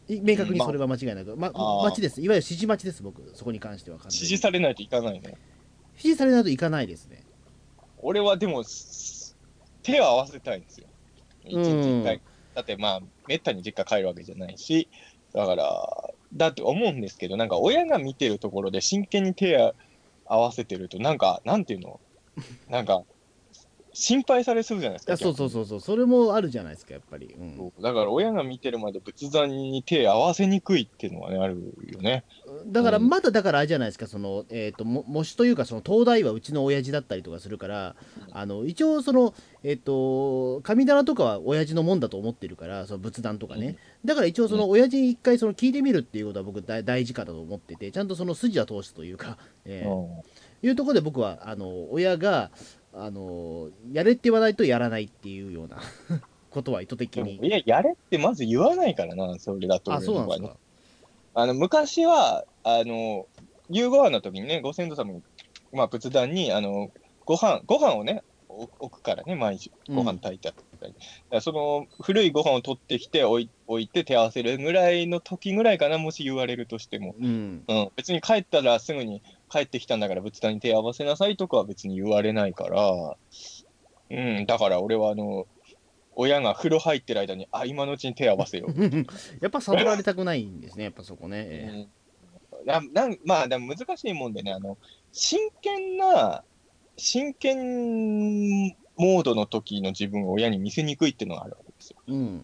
[0.08, 1.50] い明確にそれは間違いなく、ま
[1.84, 2.20] 町です。
[2.20, 3.22] いわゆる指示待ちです僕。
[3.34, 5.30] そこに関しては指示されないといかないの。
[5.92, 7.24] 指示されないといかないですね
[8.06, 9.34] 俺はでも、す
[9.82, 10.86] 手を合わせたいんですよ。
[11.44, 12.20] 一日一回。
[12.54, 14.88] だってまあ、めったに実家帰るわけじゃないし、
[15.32, 19.74] だから、だって思うんですけど、なんか親が見てるところで真剣に手を
[20.26, 22.00] 合わせてると、なんか、なんていうの？
[22.68, 23.02] なんか、
[23.94, 25.16] 心配されそうじゃないですか。
[25.16, 27.72] そうそうそうそうそれもあるじゃないですかやっぱり、うん。
[27.80, 32.24] だから親が見てるまで仏壇に手合わせにくいっていうのはね、あるよね。
[32.66, 33.08] だからうん。
[33.08, 37.94] まだだからあれじゃないですかその、えー、とも模試というかその東大はうちの親父だったりとかするから
[38.32, 50.22] あの一応そのえっ、と神棚とかは親父のもんだと思ってるからその仏壇とかね、だから一応その親父に一回その聞いてみるっていうことは僕大大事かだと思っててちゃんとその筋は通すというか、えーうん。
[50.66, 52.50] いうところで僕はあの親が
[52.96, 55.78] あのやれって言わないとやらないっていうような
[56.50, 59.92] ことは意図的にいや、やれってまず言わないからな、それだと。
[59.92, 60.52] あそうなんです
[61.36, 63.26] あの昔は、あの、
[63.68, 65.22] 夕ご飯の時にね、ご先祖様に、
[65.72, 66.92] まあ、仏壇に、あの、
[67.24, 70.92] ご飯、ご飯をね、お置くからね、毎日、ご飯炊いてあったり。
[70.92, 77.16] だからその、古いご飯を取ってきて置い、置いて手合わせるぐらいの時ぐらいかな、もし言われるとしても。
[77.18, 83.16] うんうん、別に帰ったらすぐに帰ってきたんだから仏壇に手合わせなさいとかは別に言われないから、
[84.10, 85.46] うん、だから俺はあの、
[86.16, 88.72] 親が風呂入ってる間に、あ、今のうちに手合わせよう。
[89.40, 91.88] やっぱ悟られたくないんですねやっぱそこね、えーうん
[92.64, 94.78] ななんまあ、でも難しいもんでね、あの、
[95.12, 96.42] 真剣な、
[96.96, 101.96] 真剣モードの時の自分を親に見せにくいっていうのがあるわけですよ。
[102.06, 102.42] うんうん。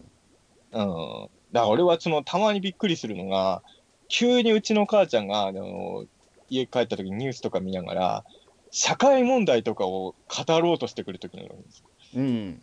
[0.73, 3.63] だから俺はその、たまにびっくりするのが、
[4.07, 6.05] 急にうちの母ちゃんが、あの、
[6.51, 8.23] 家帰った時にニュースとか見ながら、
[8.69, 11.85] 社会問題とかを語ろうとしてくる時があるんですよ。
[12.15, 12.61] うん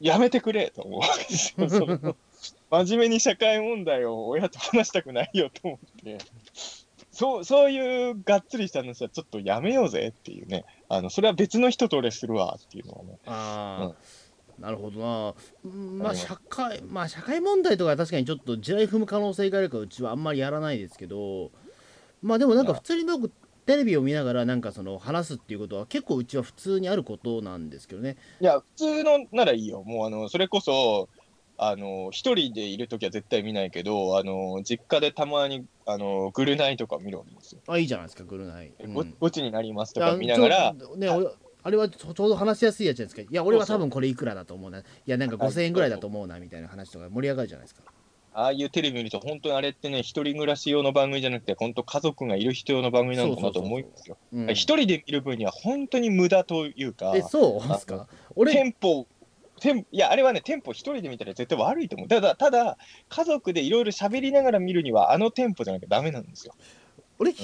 [0.00, 1.70] やめてくれと思うわけですよ。
[1.70, 2.16] その
[2.70, 6.18] 真面目に社会問題を親と話したくないよと思って。
[7.10, 10.64] そう、そういうがっつりした話はちょっとやめようぜっていうね。
[10.88, 13.18] あの、それは別の人と俺するわっていうのはね。
[13.26, 13.92] あ
[14.58, 15.34] あ、なるほどな。
[15.64, 21.52] うんまあ社会、まあ社会問題とか確かにちょっと地雷踏む可能性があるからうちはあんまりやらないですけど、
[22.24, 23.30] まあでもなんか普通に僕
[23.66, 28.16] テレビを見ながらなんかその話すっていうことは結構うちは普通にあることなんですけどね。
[28.40, 29.82] いや、普通のならいいよ。
[29.84, 31.08] もうあの、それこそ、
[31.56, 37.60] あの、一人でいるときは絶対見ないけど、あの、実家でたまに、あの、グルナイとか見るわけですよ。
[37.68, 38.72] あ、いいじゃないですか、グルナイ。
[38.82, 41.32] うんごゴチになりますとか見ながら、ね、お
[41.62, 43.32] あれはちょちょうど話しやすいやつじゃないですか。
[43.32, 44.80] いや、俺は多分これいくらだと思うな。
[44.80, 47.82] いや、なんか5000円ぐらいだと思うな、みたいな話とか盛り上がるじゃないですか。
[48.36, 54.18] ああいうテレビ見ると、本当にあれってね、一人暮らし用の番組じゃなくて、本当家族がいる人用の番組なのかなと思うんですよ。
[54.32, 58.08] うん一人で見る分には本当に無駄というか、え、そうですか？
[58.34, 59.06] 俺、テンポ、
[59.60, 62.08] テンいや、あれはね、テンポ一人で見たら絶対悪いと思う。
[62.08, 62.76] ただ、ただ、
[63.08, 66.54] 家族でいろいろ喋りながら見るには、あのテンポじゃなきゃダメなんですよ。
[67.20, 67.36] 俺、うん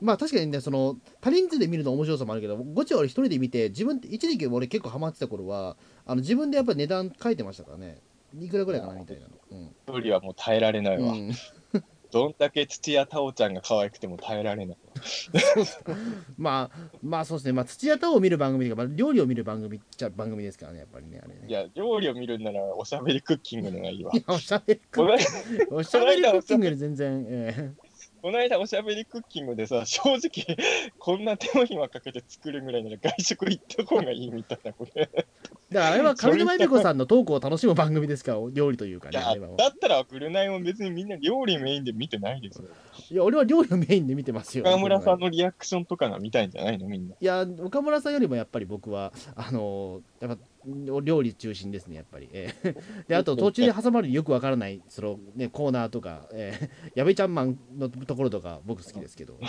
[0.00, 7.98] まあ確かにねその他人数で見るの面白さもあるけどゴチは俺一人で見て自分一時期俺結構ハマってた頃はあの自分でやっぱり値段書いてましたからね
[8.36, 9.28] いくらぐらいかなみたいなの。
[9.50, 11.12] うん、一人はもう耐えられないわ。
[11.12, 11.32] うん、
[12.10, 14.76] どんだけ土屋太鳳ちゃんが可愛くても耐えられない。
[15.86, 15.96] わ。
[16.36, 17.52] まあまあそうですね。
[17.52, 21.46] まあ土屋太鳳を見る番組というか、まあ、料理を見る番組っちゃ番組ですからねやっぱりねあれね。
[21.48, 24.12] いや、料理を見るんなら、おしゃべりクッキングのがいいわ。
[24.14, 24.16] い。
[24.16, 27.72] やおしゃべりクッこの間おしゃべりクッキングより全然、え
[28.20, 30.56] この間おしゃべりクッキングでさ、 正直、
[30.98, 35.08] こんな手間暇かけて作るぐらいなら外食行った方がいいみたいな、これ。
[35.12, 35.26] え
[35.70, 39.20] だからあれは上沼恵美子さんのトークを楽しむ番組ですから料理というかね
[39.58, 42.68] だったら、ぐるナイも別にみんな料理メインで見てないですよ。
[43.10, 47.14] いや俺は料理をメインで見てますよ岡村さんのリアクションとかが見たいんじゃないのみんな。
[47.20, 50.38] いや岡村さんよりもやっぱり僕はあのやっぱ
[51.02, 52.74] 料理中心ですねやっぱり、ええ。
[53.08, 56.70] であと途中で挟まるよくわからないその、ね、コーナーとか、ええ。
[56.94, 59.46] やべちゃんマンのところとか僕好きですけど、え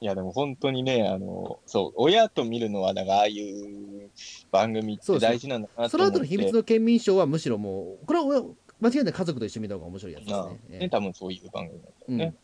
[0.00, 0.04] い。
[0.06, 4.10] や、でも本当にね、あの、そう、親と見るのは、だから、ああいう
[4.50, 6.24] 番組って大事なんだなえその後の。
[6.24, 8.42] 秘密の県民賞はむしろもうこれは
[8.80, 10.60] 間違いなく家族と一緒に見た方が面白いやつですなあね。
[10.70, 12.18] えね、多分そういう番組なんだようん。
[12.18, 12.36] ね。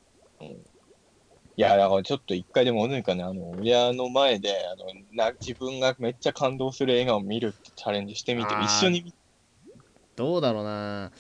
[1.57, 8.65] いや、だからちょっと一回でもおぬいかね、あの、親の前で、あの、な、自分がめっちゃ感動する映画を見るってチャレンジしてみて、あー。
[8.65, 9.15] 一緒に見
[10.17, 11.11] どうだろうな。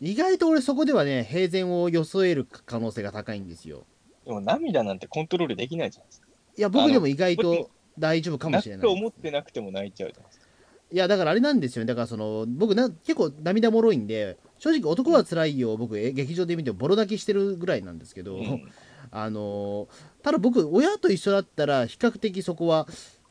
[0.00, 3.84] 意外と俺そこではね平然を装える可能性が高いんですよ。
[4.24, 6.28] でも涙なんてコントロールできないじゃないですか。
[6.56, 10.46] いや僕でも意外あのと大丈夫かもしれない泣くと思ってなくても泣いちゃうじゃないですか。
[10.90, 11.88] いやだからあれなんですよね。
[11.88, 15.76] だからその僕な結構涙もろいんで正直男は辛いよ。
[15.76, 18.70] 僕え劇場で見てボロ泣きしてるぐらいなんですけど、うん。
[19.10, 19.88] あのー
[20.22, 22.86] ただ僕親と一緒だったら比較的そこは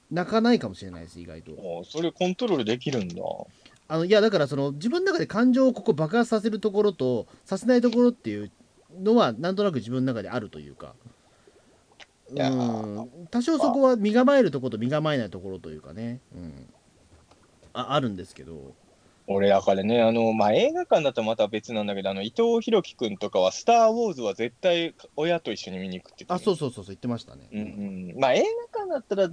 [0.09, 1.83] 泣かないかもしれないです意外と。
[1.83, 3.21] それコントロールできるんだ。
[3.89, 8.51] あのいやだからその自分の中で感情をここ爆発させるところとさせないところっていう
[8.99, 10.93] のはなんとなく自分の中であるというか。
[12.31, 13.01] うー。
[13.03, 13.27] ん。
[13.29, 16.73] 多少そこは身構えるところと身構えないところというかね、うん、
[17.73, 18.73] ああるんですけど
[19.27, 26.57] 俺、だからね、あの、まあ、映画館だとまた別なんだけど、あの、伊藤博樹君とかは、スター・ウォーズは絶対親と一緒に見に行くって言ってあそうう。
[26.57, 27.63] そうそうそう言ってましたね、うんう
[28.15, 28.19] ん。
[28.19, 29.29] まあ、映画館だったら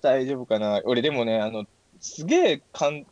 [0.00, 0.80] 大丈夫かな。
[0.84, 1.66] 俺、でもね、あの、
[2.00, 2.62] すげえ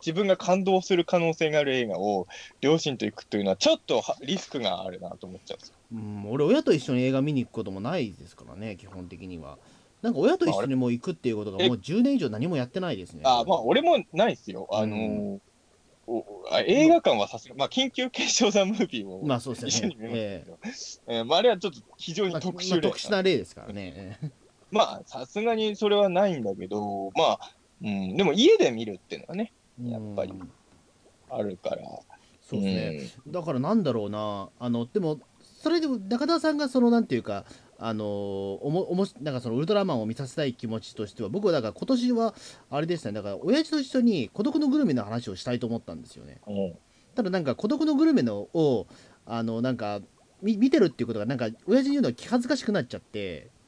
[0.00, 2.26] 自分が感動する可能性がある映画を
[2.60, 5.74] 両親と行くというのは、ちょっとはリスクがあるなと思っちゃうんですよ。
[5.92, 9.58] うん、俺親と一緒に映画見に行くこともないですからね基本的には
[10.00, 14.68] なんか親と一緒にもう行くっていうことがえもう10年以上何もやってないですねあまあ、俺もないですよ。
[14.72, 15.38] あのー
[16.66, 19.94] 映画館はさすが、まあ、緊急検証ザムービーをまあそうですよね。
[19.94, 20.08] 一緒に見
[20.62, 23.92] ましたえまあ、あれはちょっと非常に特殊例まあ特殊な例ですからね。
[23.96, 24.30] え え
[24.70, 30.50] まあ、さすがにそれはないんだけど、まあ、うん、でも家で見るっていうのがね、やっぱりうん
[31.32, 31.82] あるから。
[32.42, 34.50] そうですね、だからなんだろうな。
[34.58, 37.46] あのでもそれでも中田さんがそのなんていうか
[37.84, 42.32] あのおもおもしなんかそのウルトラマンを見させたい気持ちとしては僕はだから今年は
[42.70, 43.12] あれですね。
[43.12, 46.40] だから親父と一緒に孤独のグルメの話をしたいと思ったんですよね。
[47.16, 48.86] ただなんか孤独のグルメのを
[49.26, 50.00] あのなんか
[50.42, 53.48] み見てるっていうことがなんか親父に言うのは気恥ずかしくなっちゃって。
[53.56, 53.61] うん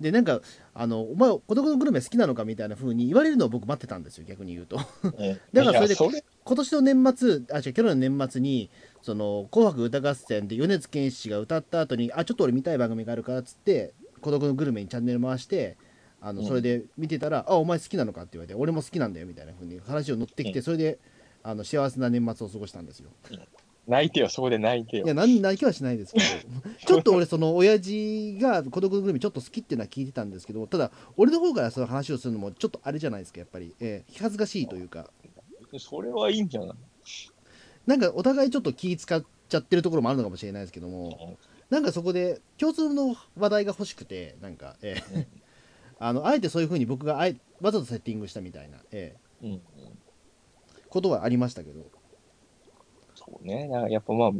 [0.00, 0.40] でなんか
[0.74, 4.76] あのお前孤独のグルメ好きなのかみたいな風に言われるのを僕待ってたんですよ逆に言うと。
[5.52, 8.70] だからそれで今年の年末あ違う去年の年末に
[9.02, 15.76] 「その紅白歌合戦」で米津玄師が歌った後にあちょっと俺見たい番組があるからっつって孤独のグルメにチャンネル回して
[16.20, 16.48] あのうん。
[16.48, 20.64] それで見てたら「あお前好きなのか?」って言われて「俺も好きなんだよ」みたいな風に話を乗ってきてうん。
[20.64, 20.98] それで
[21.44, 23.10] あの幸せな年末を過ごしたんですよ
[23.88, 25.04] 泣いてよ、そこで泣いてよ。
[25.06, 25.08] い。
[25.08, 26.24] や何泣きはしないですけど。
[26.86, 35.10] ちょっと俺その親父が孤独のグルメちょっと好きっていうのは聞いてたんですけどただ俺の方からその話をするのもちょっとあれじゃないですかやっぱり、えー恥ずかしいというか。
[35.78, 36.76] それはいいんじゃない？
[37.86, 41.38] なんかお互いちょっと気使っちゃってるところもあるのかもしれないですけども
[41.70, 45.26] なんかそこで共通の話題が欲しくてなんか、えーうん。
[46.00, 49.56] ああのあえてそういうふうに僕があえわざとセッティングしたみたいな、えうんうん。
[49.56, 49.60] ー
[50.88, 51.80] ことはありましたけど
[53.30, 53.68] そうね。
[53.68, 54.30] だからやっぱまあ、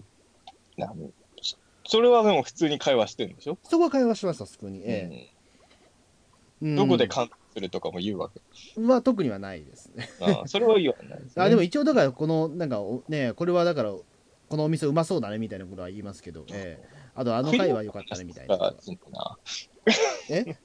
[0.76, 0.92] な
[1.86, 5.30] それはでも普通に会話してるんでしょ、そこは会話しました普通に、え
[6.60, 6.74] うん。
[6.74, 8.40] ーどこで感動するとかも言うわけ。
[8.76, 10.08] うんは特にはないですね。
[10.20, 11.42] ああそれは言わないです、ね。
[11.42, 16.88] あでも一応だからこのなんかおねこれはだからこのお店うまそうだねみたいなことは言いますけど、ええ。
[17.14, 18.58] あとあの回は良かったねみたいなえ
[19.10, 19.38] な
[20.30, 20.56] え？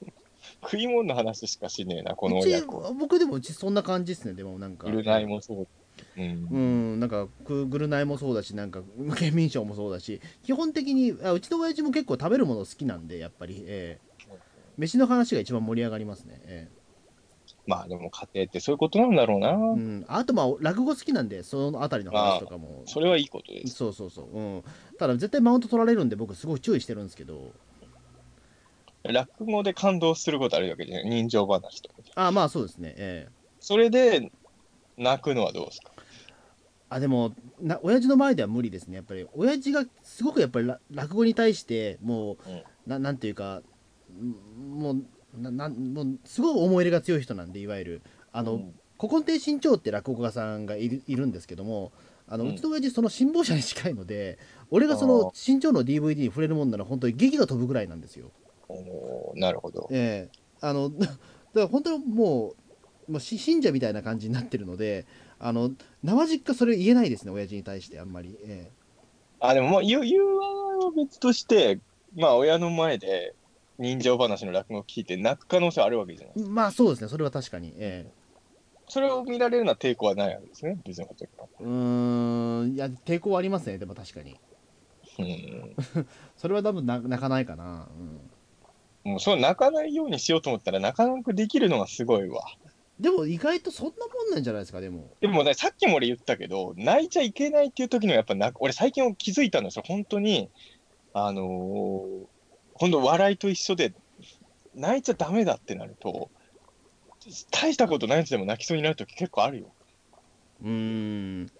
[0.61, 2.93] 食い物の話しかしねえな、この親子。
[2.93, 4.87] 僕でもうちそんな感じですねでもなんか。
[4.87, 5.67] いるないもそう。
[6.17, 6.23] うん。
[6.51, 6.57] う
[6.97, 8.81] んなんかくぐるナイもそうだしなんか
[9.17, 14.13] 県民賞もそうだし基本的にあうちの親父も結構食べるもの好きなんでやっぱり、ええ。
[14.77, 16.67] 飯の話が一番盛り上がりますね、え
[17.67, 19.49] まあでも家庭ってそういうことなんだろうな。
[19.49, 22.81] えうん、あとまあ落語好きなんでそのあたりの話とかも。
[22.85, 23.75] それはいいことです。
[23.75, 24.63] そうそうそう、うん、
[24.97, 27.53] ただ絶対マウント取られるんで僕すごい注意してるんですけど。
[29.03, 31.09] 落語で感動することあるわけじゃない？
[31.09, 31.95] 人情話とか。
[32.15, 33.31] あまあそうですねええ。
[33.59, 34.31] それで
[34.97, 35.91] 泣くのはどうですか？
[36.89, 38.97] あでもな親父の前では無理ですね。
[38.97, 42.63] やっぱり親父がすごくやっぱりら落語に対してもう、うん。
[42.85, 43.61] ななんていうか
[44.11, 45.03] んもう
[45.35, 48.01] ななんもうすごい思い入れが強い人なんでいわゆる。
[48.31, 48.73] あの、うん。
[48.99, 51.91] 古今亭新潮って落語家さんがいるいるんですけども
[52.27, 54.37] あの、ううんちの親父その辛抱者に近いので
[54.69, 58.31] 俺がその新潮の DVD に触れるもんなら本当に劇が飛ぶぐらいなんですよ。
[58.69, 59.89] おーなるほど。
[59.91, 60.39] ええ。
[60.61, 61.13] あのだか
[61.55, 62.55] ら本当にもう
[63.09, 65.05] もうし信者みたいな感じになってるので
[65.39, 65.71] あの
[66.03, 68.71] 生実家それ言えないですね親父に対してあんまり、え
[69.39, 71.79] あ、でもまあ言う、は別として、
[72.15, 73.35] まあ親の前で
[73.77, 77.09] 人情話の落語を聞いて泣く可能性はあるわけじゃないえまあそうですね。
[77.09, 78.09] それは確かに、え
[78.87, 81.07] それを見られるのは抵抗はないわけですね、別の
[81.59, 82.73] うーん。
[82.73, 83.77] いや抵抗はありますね。
[83.77, 84.39] でも確かに。
[85.19, 85.75] うん。
[86.37, 87.89] それは多分な泣かないかな、
[89.05, 89.11] うん。
[89.11, 92.43] もうそう泣かないようにしようと思ったら泣かなくできるのがすごいわ。
[93.03, 99.83] でも意外とそんなもんなんじゃないですかでもでもね、さっきも俺言ったけど、泣いちゃいけないっていう時のやっぱな、俺最近気づいたんですよ。
[99.85, 100.49] 本当に、
[101.13, 102.25] あのー、
[102.75, 103.93] 本当笑いと一緒で、
[104.73, 106.31] 泣いちゃダメだってなると、
[107.51, 109.73] 大したことないやつでも泣きそうになる時結構あるよ。
[110.63, 111.51] うーん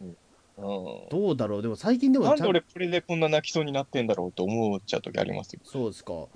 [0.00, 0.16] うん。
[0.58, 5.60] どうだろうでも最近でもなんで俺これでこんな泣きそうになってんだろうと思っちゃう時ありますよ。
[5.64, 6.28] そうですかう。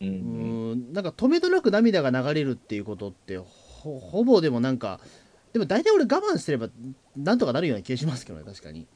[0.00, 3.38] うーんなんか止めどなく涙が流れるっていうことって
[3.86, 5.00] ほほぼでもなんか
[5.52, 6.68] でも大体俺我慢すれば
[7.16, 8.86] なんとかなるような気がしますけどね確かに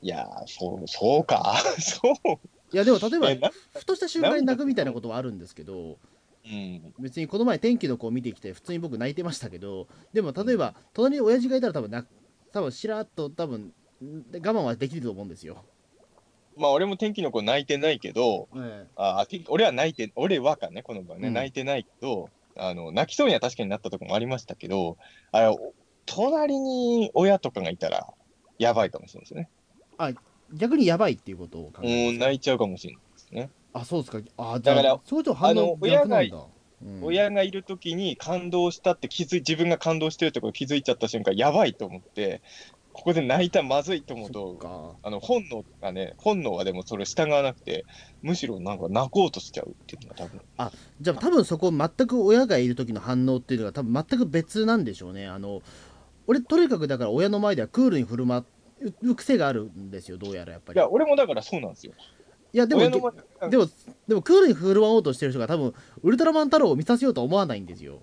[0.00, 1.54] いやー、そう、そうか。
[1.78, 2.30] そう。
[2.72, 5.98] いやでも例えばふとした瞬間に泣くみたいなことはあるんですけど
[6.44, 6.94] うん。
[6.98, 12.06] 別にこの前天気の子を見てきて普通に僕泣いてましたけどでも例えば隣に親父がいたら多分な
[12.52, 15.62] 多分しらっと多分我慢はできると思うんですよ、
[16.56, 24.96] まあ俺も天気の子泣いてないけど、えあ天気俺は泣いて、俺はかね、この場合ね、うん泣いてないけど、あの、泣きそうには確かになったとこもありましたけど、
[25.32, 25.74] あれ、お
[26.06, 28.06] 隣に親とかがいたら、
[28.58, 29.50] やばいかもしれないですね。
[30.54, 33.50] 逆にやばいっていうことを考うえん、泣いちゃうかもしれないですね。
[33.72, 36.36] あそうですかあだからそうちょっと反応逆なんだ
[36.82, 42.42] うん親がいるときに感動したって気づい、自分が感動してるってこと気づいちゃった瞬間、やばいと思って、
[42.92, 47.84] ここで泣いたらまずいと思うと、かあの本能がね、本能はでもそれ従わなくて、
[48.22, 50.40] むしろなんか泣こうとしちゃうっていうのが多分。
[51.00, 55.62] じゃあ多分そこ全く親がいる時の反応っていうのが多分全く別なんでしょうねあの
[56.26, 58.44] 俺とにかくだから親の前ではクールに振る舞
[59.02, 61.92] う癖があるんですよどうやらやっぱりいや、俺もだからそうなんですよ。
[62.54, 63.12] いやでもでも
[64.06, 68.02] でもクールに振る舞おうとしてる人が多分ウルトラマン太郎を見させようとは思わないんですよ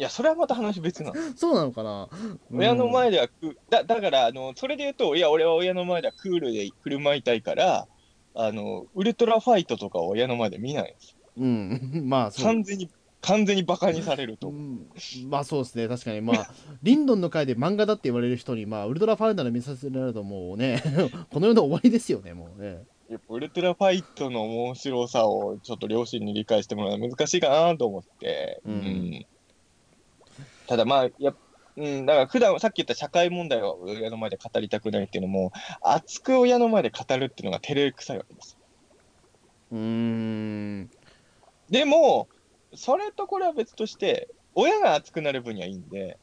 [0.00, 1.14] いや、それはまた話別なの。
[1.36, 2.08] そうなのかな？
[2.50, 7.86] 親の前ではクだだからあの、それで言うと、いや、俺は親の前ではクールで振る舞いたいから、
[8.34, 11.16] あのウルトラファイトとかを親の前で見ないんですよ。
[11.36, 12.46] うん、うん、まあそう。
[12.46, 12.88] 完全に、
[13.20, 14.48] 完全にバカにされると。
[14.48, 14.86] うん。
[15.28, 15.86] まあそうですね。
[15.86, 16.22] 確かに。
[16.22, 16.50] まあ
[16.82, 20.82] リンドンの回で漫画だって言われる人にまあウルトラファイナル見させられるともうね
[21.30, 22.84] この世の終わりですよねもうね。
[23.10, 29.26] やっぱウルトラファイトの面白さをちょっと両親に理解してもらうのは難しいかなと思って、うん
[30.70, 31.36] ただまあやっ
[31.76, 35.50] うん、だから普段さっき言った社会問題を親の前で語りたくないっていうのも
[35.82, 38.56] 熱く親の前で語るっていうのが照れくさいわけです。
[39.72, 40.90] うーん。
[41.70, 42.28] でも
[42.74, 46.18] それとこれは別として親が熱くなる分にはいいんで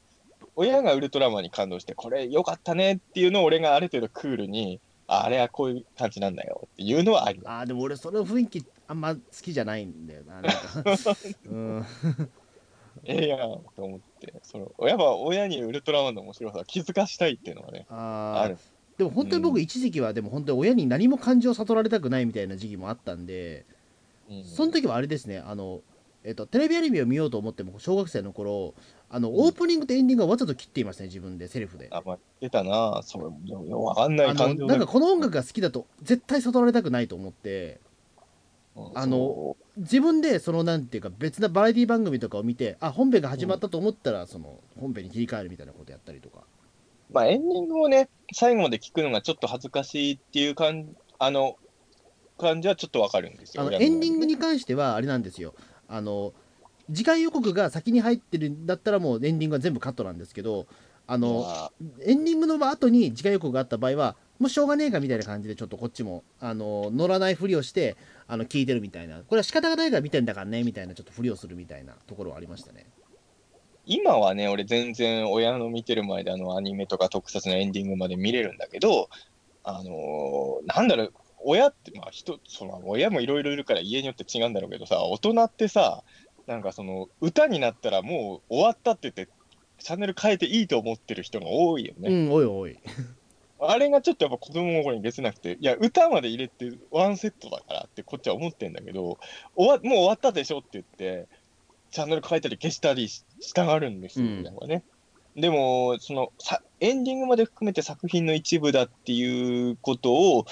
[0.56, 7.54] 親がウルトラマンに感動してこれ良かったねっていうのを俺がある程度クールにああれはこういう感じなんだよっていうのはあります。
[7.54, 10.50] あーでも俺その雰囲気あんま好きじゃないんだよななんか。
[11.46, 11.86] うん。
[13.04, 13.40] ええやん
[13.76, 14.07] と思って、
[14.44, 18.58] そのやっぱ親にウルトラマンの面白さを気づかしたいっていうのはね、ある。
[18.98, 23.66] でも本当に僕一時期はでも本当に親に何も感情を悟られたくないみたいな時期もあったんで
[24.30, 24.44] うん。
[24.44, 25.82] その時はあれですねあの
[26.24, 28.74] えっとテレビアニメを見ようと思っても小学生の頃
[29.10, 29.36] あのうん。
[29.46, 31.90] オープニングとエンディングはわざと切っていましたね自分でセリフで。
[31.92, 33.26] あ、まあ、出たな、それ、
[33.70, 37.80] わかんない感情なんかこの音楽が好きだと絶対悟られたくないと思って。
[37.82, 37.87] うん
[38.94, 46.44] あの自分でそのなんていうか別なバラエティ番組とかを見てあ本編が始まったと思ったらその本編に切り替えるみたいなことやったりとか
[47.12, 50.88] まあ、エンディングをね、最後まで聞くのがちょっと恥ずかしいっていう感
[51.20, 51.56] あの
[52.38, 53.62] 感じはちょっとわかるんですよ。
[53.62, 54.34] あの親エンディングに。
[54.34, 55.54] に関してはあれなんですよ
[55.88, 56.34] あの
[56.94, 60.68] 次回予告が先に入ってるんだったらもうエンディングは全部カットなんですけど
[61.08, 61.72] あのあ
[62.06, 67.96] エンディングの後に次回予告があった場合はもうしょうがねえかみたいな感じでちょっとこっちもあの乗らないふりをして
[68.28, 69.20] あの聞いてるみたいな。
[69.20, 72.86] これは仕方がないから見てんだからねみたいなちょっとふりをするみたいなところはありましたね。
[73.90, 79.10] 今はね、俺全然親の見てる前であのアニメとか特撮のエンディングまで見れるんだけど、
[79.64, 86.04] あのーなんだろう、親って、まあ人、その親もいろいろいるから家によって違うんだろうけどさ、大人ってさ、
[86.48, 89.30] なんかその歌になったらもう終わったって言って、
[89.80, 92.10] チャンネル変えていいと思ってる人が多いよね。
[92.10, 92.78] うんおいおい
[93.60, 99.18] あれがちょっとやっぱ子供の頃に別なくて、いや、歌まで入れてワンセットだからってこっちは思ってんだけど、
[99.56, 101.28] 終わもう終わったでしょって言って、
[101.92, 104.84] チャンネル変えたり消したりししたがるんですよ、うん親はね。
[105.36, 110.46] でも、そのさ、エンディングまで含めて作品の一部だっていうことを、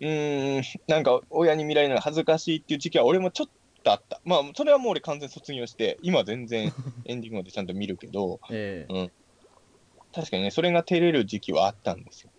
[0.00, 3.48] うーん、なんか親に見られるのが恥ずかしいっていう時期は俺もちょっ
[3.82, 4.20] とあった。
[4.24, 6.72] まあ、それはもう俺完全卒業して、今全然
[7.06, 9.10] エンディングまでちゃんと見るけど、ええ
[10.12, 12.30] 確かにね、それが照れる時期はあったんですよ。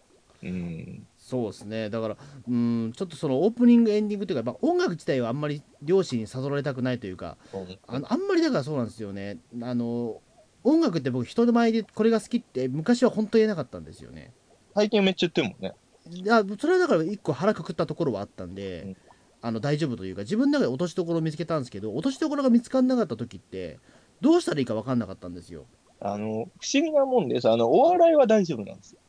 [0.44, 1.08] うん。
[1.18, 2.18] そうですねだから
[2.48, 7.38] うんちょっとそのオープニングエンディングというか、まあ、音楽自体はあんまり両親に悟られたくないというか
[7.86, 10.22] あのあんまりだからそうなんですよねあの
[10.64, 14.32] 音楽って僕人の前でこれが好きって昔は本当言えなかったんですよね
[14.74, 15.74] 最近めっちゃ言ってるもんね。
[16.10, 18.98] いやそれはだから一個腹くくったところはあったんで、うん
[19.40, 23.78] あの大丈夫というか自分の中で落としどころを見つけたんですけど落としどころが見つからなかった時って
[24.20, 25.66] どうしたらいいか分かんなかったんですよ。
[26.00, 27.50] あの、不思議なもんです。
[27.50, 29.00] あの、お笑いは大丈夫なんですよ。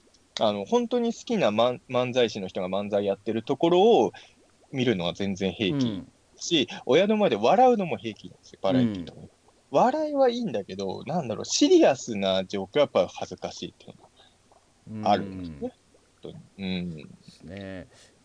[0.40, 4.12] あの、本当に好きな漫漫才師の人が漫才やってるところを
[4.72, 9.20] 見るのは全然う平気ん、し、親の前で笑うのも平気なんですよ、バラエティーとか、
[9.70, 14.10] 笑いはいいんだけど、なんだろう、シリアスな状況はやっぱ恥ずかしいっていうのが
[15.02, 15.72] あるんですね。
[16.58, 17.08] うん。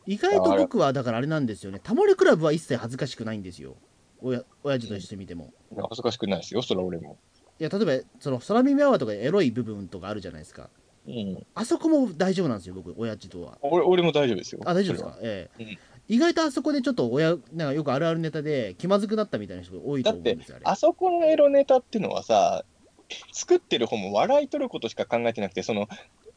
[0.05, 1.79] 意外と僕はだからあれなんですよね。
[1.79, 3.77] タモリクラブは一切恥ずかしくないんですよ。
[4.21, 5.53] 親親父として見ても。
[5.69, 7.19] 恥ずかしくないですよ、それは俺も。
[7.59, 10.69] いや例えばその空耳アワーとかエロい部分とかあるじゃないですか。
[11.07, 11.45] うん。
[11.55, 13.57] あそこも大丈夫なんですよ、僕、親父とは。
[13.61, 14.61] 俺俺も大丈夫ですよ。
[14.65, 15.17] あ、大丈夫ですか？
[15.21, 15.77] ええ
[16.09, 17.39] 意外とあそこでちょっと親、なん
[17.69, 20.63] かよくあるあるネタで気まずくなったみたいな人多いと思うんですよ、あれ。
[20.65, 22.65] あそこのエロネタっていうのはさ、
[23.31, 25.87] 作ってる方も笑い取ることしか考えてなくて、その、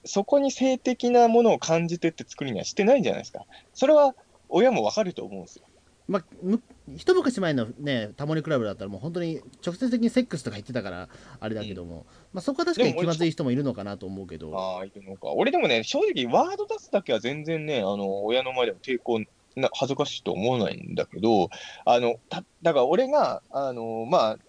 [0.05, 3.45] そこに性的なものを感じてって作りにはしてないんじゃないですか。
[3.75, 4.15] それは
[4.49, 5.65] 親もわかると思うんですよ。
[6.09, 6.63] まあ、む
[6.97, 11.09] 一昔前のね、タモリクラブだったらもう本当に直接的にセックスとか言ってたから
[11.41, 15.33] あれだけども、まあそこは確かに気まずい人もいるのかなと思うけど、ああ、いるのか。
[15.33, 19.21] 俺でもね、正直ワード出すだけは全然ね、あの、親の前でも抵抗
[19.57, 21.51] な、恥ずかしいと思わないんだけど、
[21.85, 24.41] あの、ただから俺が、あの、まあ、好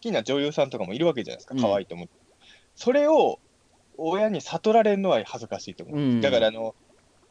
[0.00, 2.14] きな女優さんとかもいるわけじゃないですか、うん可愛いと思って。
[2.74, 3.38] それを
[3.98, 5.98] 親に悟られるのは恥ずかしいと思う。
[5.98, 6.74] うんだからあの、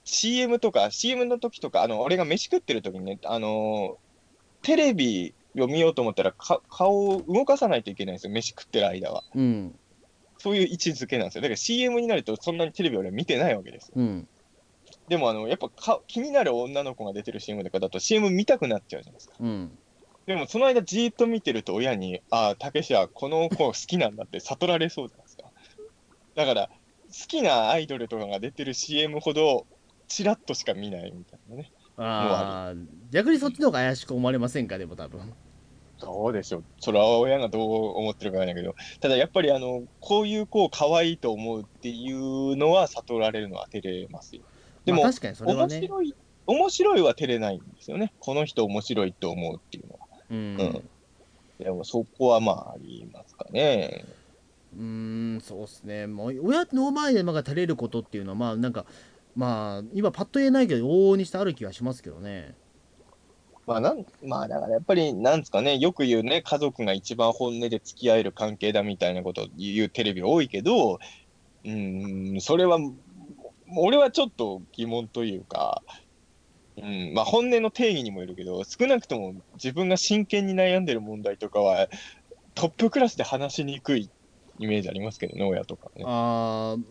[0.04, 3.98] CM とか、CM の時とか、あの、俺が飯食ってる時にね、あの、
[4.62, 9.24] テレビを見ようと思ったらか、顔を動かさないといけないんですよ、飯食ってる間は。
[9.36, 9.76] うん、
[10.38, 11.42] そういう位置づけなんですよ。
[11.42, 13.94] だから CM になるとそんなにテレビを俺見てないわけですよ。
[13.98, 14.28] うん、
[15.08, 19.36] でもあの、やっぱか気になる女の子が出てる CM とかだと CM 見たくなっちゃうじゃないですか。
[19.40, 19.78] うん、
[20.26, 25.44] でもその間じーっと見てると親に、ああ、たけしはこの子好きなんだって悟られそうじゃないですか。
[26.36, 29.66] だから、好きなアイドルとかが出てる CM ほど、
[30.12, 31.72] チラッとしか見ないみたいなね。
[31.98, 32.76] ああ、
[33.12, 35.34] 逆にそっちの方が怪しく思われませんか、でも多分。
[36.00, 36.64] そうでしょ。
[36.80, 44.42] それは親がどう思ってるかわかんないけど、ただやっぱりあの、こういう子を可愛いと思うっていうのは悟られるのは照れますよ。
[44.84, 46.16] でも、まあ確かにそれはね、面白い、
[46.48, 48.14] 面白いは照れないんですよね。
[48.20, 50.00] この人面白いと思うっていうのは。
[50.30, 50.90] うん、うん
[51.60, 54.04] でもそこはまあありますかね。
[54.76, 56.08] うーん、そうですね。
[56.08, 58.86] もう親の前でまが照れることっていうのは、まあなんか、
[59.36, 62.56] まあ今パッと言えないけど、往々にしてある気はしますけどね。
[63.68, 72.80] まあなん、まあだからやっぱりなんですかね、よく言うね、家族が一番本音で付き合える関係だみたいなことを言うテレビ多いけど、うーん、それは、
[73.78, 75.82] 俺はちょっと疑問というか、
[76.78, 81.88] うん、まあ本音の定義にもよるけど、少なくとも自分が真剣に悩んでる問題とかは、
[82.56, 84.10] トップクラスで話しにくい
[84.60, 86.04] イメージありますけどね、親とかね。
[86.06, 86.84] あー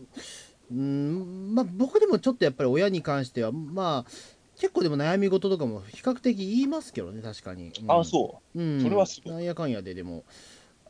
[0.71, 4.11] うーん、まあ僕でもちょっとやっぱり親に関しては、まあ
[4.59, 7.71] 結構でも悩み事とかも比較的言いますけどね、確かに。
[7.81, 8.59] うん、あ、そう。
[8.59, 10.23] うん、それはすごいなんやかんやででも。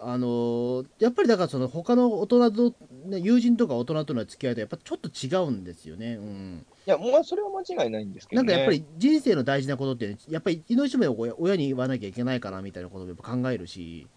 [0.03, 2.73] あのーやっぱりだからその他の大人と、
[3.05, 6.15] ね、友人とか大人との付き合いとやっぱちょっと違うんですよね。
[6.15, 8.47] うん、いや、もうそれは間違いないんですけどね。
[8.47, 14.07] なんかやっぱり人生の大事なことって、やっぱり命の目を親親に言わなきゃいけないかなみたいなことをやっぱ考えるし、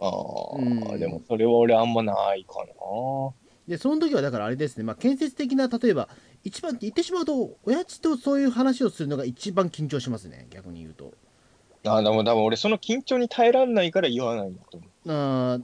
[0.00, 2.72] ああ、うんでもそれは俺あんまないかな。
[3.70, 6.08] でその時はだからあれですね、まあ、建設的な、例えば、
[6.42, 11.14] 一番言ってしまうと、親父とそういう話をするのが一番緊張しますね、逆に言うと。
[11.86, 15.62] あでも多分俺その緊張に耐えられないから言わないんだと思う。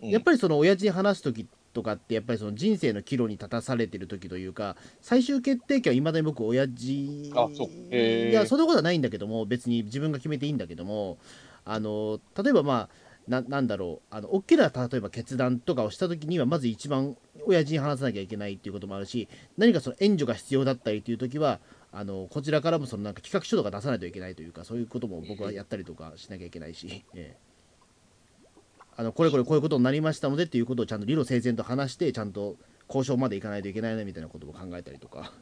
[0.00, 0.08] うん。
[0.08, 7.68] やっぱりその親父に話す時とかって、やっぱりその人生の岐路に立たされてる時というか、最終決定権はいまだに僕、親父あそう。
[7.90, 8.30] へー。
[8.30, 11.18] いや、そんなことはないんだけども、別に自分が決めていいんだけども、
[11.64, 12.88] あの例えばまあ、
[13.28, 17.16] ななんだろう、あの大きな例えば決断とかをした時には、まず一番
[17.46, 21.60] 親父に話さなきゃいけないっていうこともあるし、何かその援助が必要だったりという時は、
[21.92, 27.04] あのこちらからもそのなんか企画書とか出さないといけないというか、そういうことも僕はやったりとかしなきゃいけないし。
[27.14, 27.52] ええ。
[28.94, 32.56] あのこれこれこういうことになりましたのでっていうことをちゃんと理路整然と話してちゃんと
[32.88, 35.32] 交渉までいかないといけないなみたいなことも考えたりとか。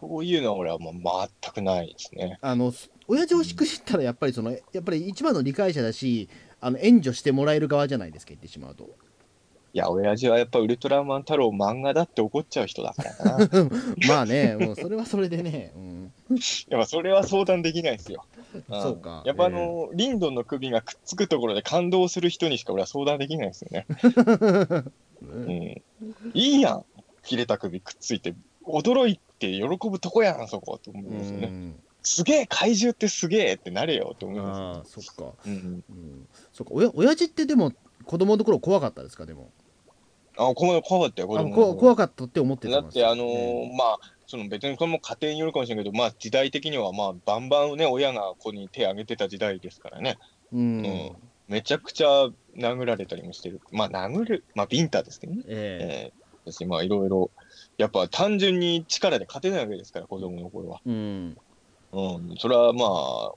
[0.00, 2.38] そういうのは俺はもう全くないですね。
[2.40, 2.72] あの
[3.08, 6.30] 親父をしくじったらやっぱりそのやっぱり一番の理解者だし
[6.62, 8.88] あの援助してもらえる側じゃないですか言ってしまうと
[9.74, 13.48] いや、親父はやっぱウルトラマン太郎漫画だって怒っちゃう人だからな。
[14.08, 16.12] まあねもうそれはそれでね、うん、
[16.68, 18.24] やっぱそれは相談できないですよ。
[18.54, 23.86] んそうかやっぱあの、リンドンの首がくっつくところで感動する人にしか俺は相談できないですよね。
[25.22, 25.82] うん。
[26.34, 26.84] いいやん。
[27.22, 28.34] 切れた首くっついて、
[28.66, 30.78] 驚いて喜ぶとこやん、そこ。
[30.78, 31.48] と思うんですよね。
[31.48, 31.80] うん。
[32.02, 34.58] すげえ怪獣ってすげえってなれよって思います。
[34.58, 34.64] よ。
[34.64, 35.84] ああそっか、うん。
[35.88, 36.72] うん、そっか。
[36.74, 37.72] 親親父ってでも
[38.04, 39.26] 子供のところ怖かったですか？
[39.26, 39.50] でも。
[40.38, 50.16] あ、怖かったよ、子あ供怖かったって思ってただって、あのーまあ、その別にこれも家庭によるかもしれないけど、まあ、時代的には、まあ、バンバンね、親が子に手を挙げてた時代ですからね。
[50.50, 51.12] うん、うん。
[51.48, 53.60] めちゃくちゃ殴られたりもしてる。
[53.72, 55.42] まあ、殴る、まあ、ビンタですけどね。
[55.46, 56.12] ええ。
[56.16, 57.30] え私、まあ、いろいろ、
[57.82, 60.80] やっぱ単純に力で勝てないわけですから、子供の頃は。
[60.86, 61.36] えうん。
[61.94, 62.88] うん、それはまあ、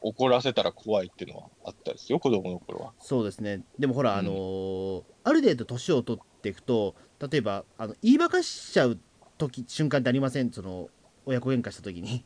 [0.01, 2.93] 怒らせたら怖いっていうのはあったですよ、子供の頃は。
[2.99, 3.63] そうですね。
[3.77, 6.95] でもほら、うんあのーある程度年を取っていくと、
[7.31, 8.99] 例えば、あの言いまかしちゃう
[9.37, 10.51] 時瞬間ってありません？
[10.51, 10.87] その、
[11.25, 12.23] 親子喧嘩した時に。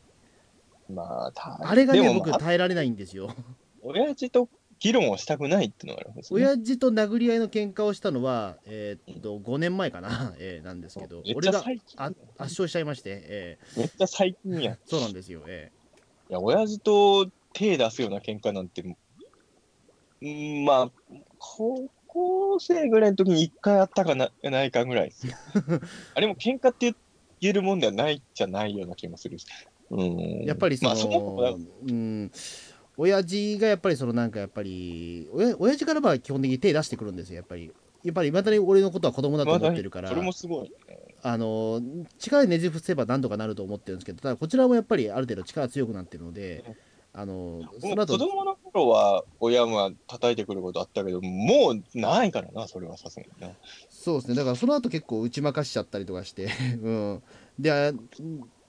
[0.88, 3.34] まあ、たあれがね、僕耐えられないんですよ。
[3.82, 4.48] 親父と
[4.80, 6.42] 議論をしたくないっていうのがあるんですね。
[6.42, 11.62] 親父と殴り合いの喧嘩をしたのは、えーっと、5年前かな、 えーなんですけど俺が
[11.96, 15.42] 圧勝しちゃいまして、えめっちゃ最近やそうなんですよ。
[15.46, 15.70] え
[16.30, 18.82] や、親父と手出すような喧嘩なんて、
[20.22, 20.90] うん、まあ、
[21.38, 25.34] 高校生ぐらいの時に一回あったかなないかぐらいですよ。
[26.14, 26.94] あれも喧嘩って
[27.40, 29.46] 言えるもんではないじゃないような気もするし。
[29.90, 29.98] うん。
[29.98, 32.30] ーやっぱりその、まあ、そもそもだうん、
[33.00, 37.72] 親父がやっぱりそのなんかやっぱり、親親父からは基本的に手出してくるんですよ、やっぱり。
[38.04, 40.70] やっぱりいまだに俺のことは子供だと思ってるから、それもすごい、ね。
[41.22, 41.82] あの
[42.18, 46.64] 力ねじ伏せばなんとかなると思ってるんですけど、ただこちらもやっぱりある程度力強くなってるので、
[47.14, 53.54] あのその子後供の頃は親は叩いてくることあったけど、もうないからな、それはさすがにな。
[53.88, 56.48] そうですね、だからその後結構打ち負かしちゃったりとかして、
[56.82, 57.22] うん、
[57.58, 57.92] であ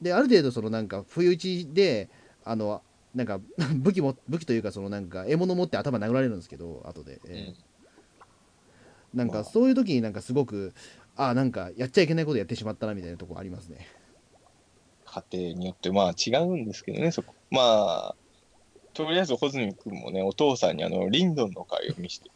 [0.02, 2.10] である程度、そのなんか、不意打ちで、
[2.44, 2.82] あの
[3.16, 3.40] なんか
[3.76, 7.72] 武器も武器というか、そのなんか獲物持って頭殴られるんですけど、後で、えー
[9.14, 10.74] なんかまあそういう時になんかすごく、
[11.16, 13.88] あなんかやっちゃいけないことやってしまったなみたいなとこありますね。
[15.06, 17.36] 家庭によってまあ違うんですけどね、そこ。
[17.50, 18.16] まあ、
[18.94, 22.30] とりあえず穂積君もね、お父さんにあの、リンドンの回を見せて、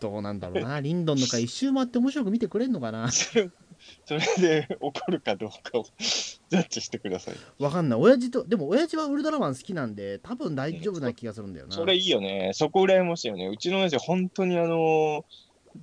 [0.00, 3.08] どうなんだろうな、リンドンの回一周回って面白く見てくれんのかな。
[4.04, 7.34] それで怒るかどうかをジャッジしてください。
[7.58, 8.00] わかんない。
[8.00, 11.74] 親父と、でも親父はウルトラマン好きなんで、多分大丈夫な気がするんだよな。
[11.74, 12.52] それいいよね。
[12.54, 13.46] そこ羨ましいよね。
[13.48, 15.24] うちの親父、本当にあの、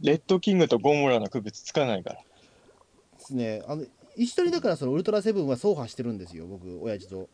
[0.02, 2.16] レッドキングとゴモラの区別つかないから。
[2.16, 2.22] で
[3.20, 3.64] すね。
[3.68, 3.86] あの
[4.18, 7.30] 一緒にだからそのウルトラセブンは走破してるんですよ、僕、親父と。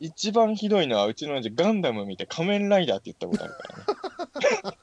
[0.00, 3.62] 一番ひどいのは、うちの親父、ガンダム見て仮面ライダーって言ったことあるか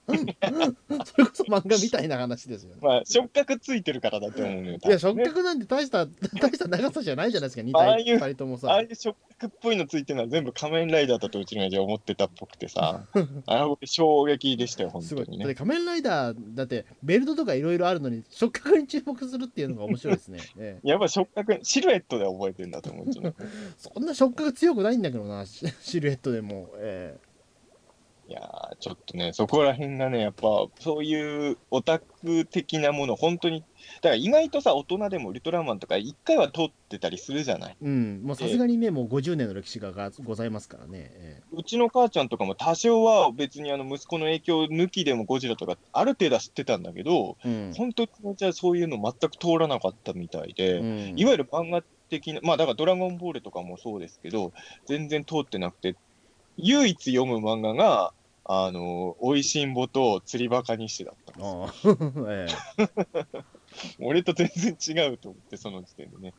[0.07, 0.37] らね。
[1.05, 2.77] それこそ漫画みたいな話ですよね。
[2.81, 4.77] まあ、触覚ついてるからだと思うのよ。
[4.83, 6.05] いや、触覚なんて大した、
[6.41, 8.85] 大した長さじゃないじゃないですか、似たああいう二人ともああさい。
[8.85, 13.05] う触覚っぽいのついてるのは全部仮面ライダーだとうちの親父は思ってたっぽくてさ。
[13.45, 15.25] あれ僕衝撃でしたよ、本すごい。
[15.25, 15.53] 当にね。
[15.53, 20.39] 仮面ライダー、だってベルトとかいろいろあるのに、触覚に注目するっていうのが面白いですね。
[20.57, 23.07] ええやっぱ触覚、シルエットで覚えてるんだと思う。
[23.07, 23.33] うちの
[23.77, 26.69] そんな触覚強くないんだけどな、シ シルエットでも。
[26.77, 27.17] え
[28.29, 37.75] いやー、ちょっとね、そこら辺がね、やっぱ、そういうオタク的なもの、本当に、だから意外とさ、大人でもウルトラマンとか、一回は通ってたりするじゃない？
[37.81, 41.11] えうん、もうさすがにね、もう50年の歴史ががございますからね。
[41.13, 51.83] ええうちの母ちゃんとかも多少は別にあの息子の影響抜きでもゴジラとか、ある程度は知ってたんだけど、うん本当にじゃあそういうの全く通らなかったみたいで、うんいわゆる漫画
[52.19, 54.53] 的な、まあだからドラゴンボールとかもそうですけど、
[54.85, 55.95] 全然通ってなくて、
[56.57, 58.13] 唯一読む漫画が、
[58.45, 61.31] あの、おいしんぼと釣りバカにしてだった。
[61.31, 61.41] んで
[61.73, 62.47] すよああ え
[63.99, 66.33] 俺と全然違うと思って、その時点でね。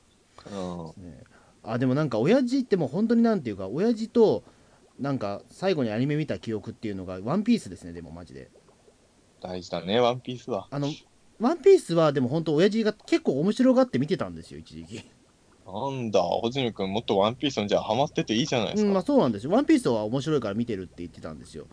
[1.63, 4.45] あでもなんか親父ってもう本当になんていうか親父と
[4.99, 8.51] なんか最後にアニメ見た記憶っていうのがワンピースですねでもマジで。
[9.41, 10.69] 大事だね、ワンピースは。
[10.71, 10.89] あの
[11.41, 15.05] ワンピースはでも本当親父が結構面白がって見てたんですよ一時期
[15.67, 19.07] なんだ、穂積君、もっとワンピースのじゃあハマってていいじゃないですうんまあか。
[19.07, 21.67] そうなんですよワンピースは面白いから見てるって言ってたんですよ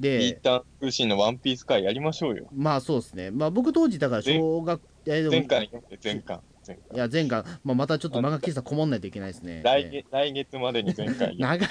[0.00, 2.46] ピーでター通信のワンピース会やりましょうよ。
[2.54, 5.70] まあそうですねまあ僕当時だから小学えでも前回
[6.02, 6.40] 前巻。
[6.66, 11.36] 前巻いや前回、まあ、またちょっと漫画喫茶こもんないといけないですね来え月来月までに前回え。
[11.40, 11.68] 長い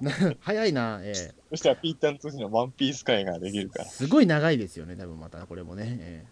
[0.00, 1.14] な早いなええ
[1.50, 3.84] そしたらピーター通信のワンピース会ができるから。
[3.84, 6.24] すごい長いですよね多分またこれもね、え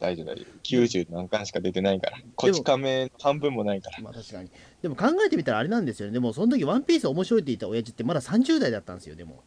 [0.00, 0.58] 大丈夫、大丈夫。
[0.62, 2.18] 90何巻しか出てないから。
[2.36, 4.02] こち亀半分もないからえ。
[4.02, 4.50] まあ確かに
[4.82, 9.42] でも考えてみたらあれなんですよねでもその時ワンピース面白いって言った親父ってまだ30代だったんですよでも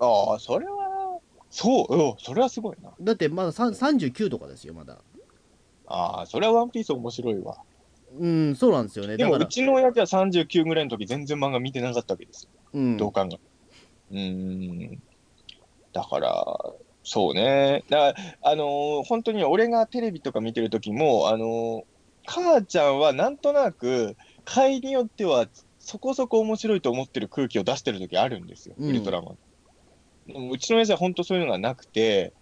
[0.00, 1.18] ああ、それは、
[1.50, 2.90] そう、うん、それはすごいな。
[3.00, 4.98] だってまださん39とかですよまだ
[5.86, 7.56] ああ、それはワンピース面白いわ。
[8.18, 12.50] うんそうなんですよねでも、うちの親父は39ぐらいの時全然漫画見てなかったわけですよ。
[12.74, 13.38] うんどう考え
[14.10, 15.02] うーん。
[15.92, 16.72] だから、
[17.10, 17.84] そうね。
[17.88, 21.82] だから、あのー本当に俺がテレビとか見てる時も、あのー
[22.26, 25.46] 母ちゃんはなんとなく、会によっては
[25.78, 29.38] そこそこ面白いと思ってる空気を出してる時あるんですよ、うんウルトラマン。
[30.26, 32.34] でもうちの親父は本当そういうのがなくて、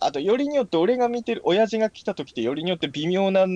[0.00, 3.46] あと、よりによって俺が見てる、親父が来た時って、よりによって微妙な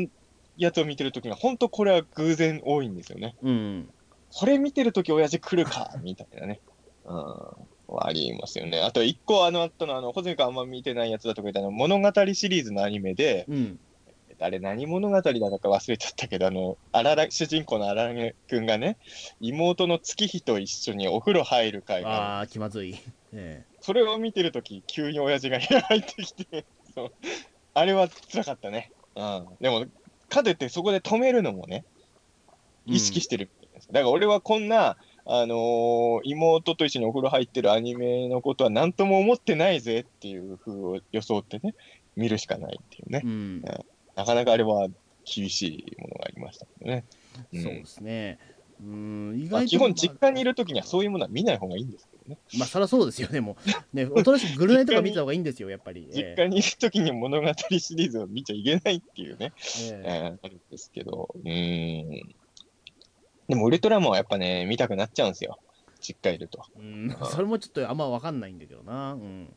[0.58, 3.34] やつを見てる時が、本当これは偶然多いんですよね。
[3.42, 3.88] うん
[4.30, 6.60] これ見てる時親父来るか、みたいなね。
[7.06, 7.68] うん。
[8.01, 8.80] ありますよね。
[8.80, 13.78] あと一個あのあったのは、あの、穂積君あんま見てないやつだとか言ったの物語シリーズのアニメで、うん
[14.41, 18.97] あれ何物語だったか忘れちゃったけど、あの、あらら、主人公のあららくんがね、
[19.41, 22.97] 妹の月日と一緒にお風呂入る会があるああ気まずい、
[23.32, 27.12] えそれを見てるとき、急に親父が入ってきて、 そう
[27.74, 28.93] あれは辛かったね。
[29.16, 29.49] うん。
[29.61, 29.86] でも、
[30.28, 31.84] かといってそこで止めるのもね、
[32.89, 33.51] え意識してる。
[33.89, 34.97] だから俺はこんな、
[35.30, 41.74] あのー妹と一緒にお風呂入ってるアニメのことは何とも思ってないぜっていう風を装ってね、
[42.16, 43.20] 見るしかないっていうね。
[43.22, 43.62] うん
[44.16, 44.88] なかなかあれは
[45.24, 47.04] 厳しいものがありましたけどね。
[47.52, 48.38] うんそうですね
[48.80, 52.38] うん意まあ、外と、基本、実家にいるときにはそういうものは見ない方がいいんですけどね。
[52.56, 59.52] まあそりゃそうですよねもうねおとなしくグルナイとか見た方がいいんですよやっぱり、 実え家にいるときに物語シリーズを見ちゃいけないっていうね。
[59.82, 62.34] えええーあるんですけど、うーん。
[63.49, 65.59] でも、ウルトラマンはやっぱね、見たくなっちゃうんですよ。
[66.01, 66.62] 実家いると。
[66.78, 69.53] うん、それもちょっとあんま分かんないんだけどな、うん、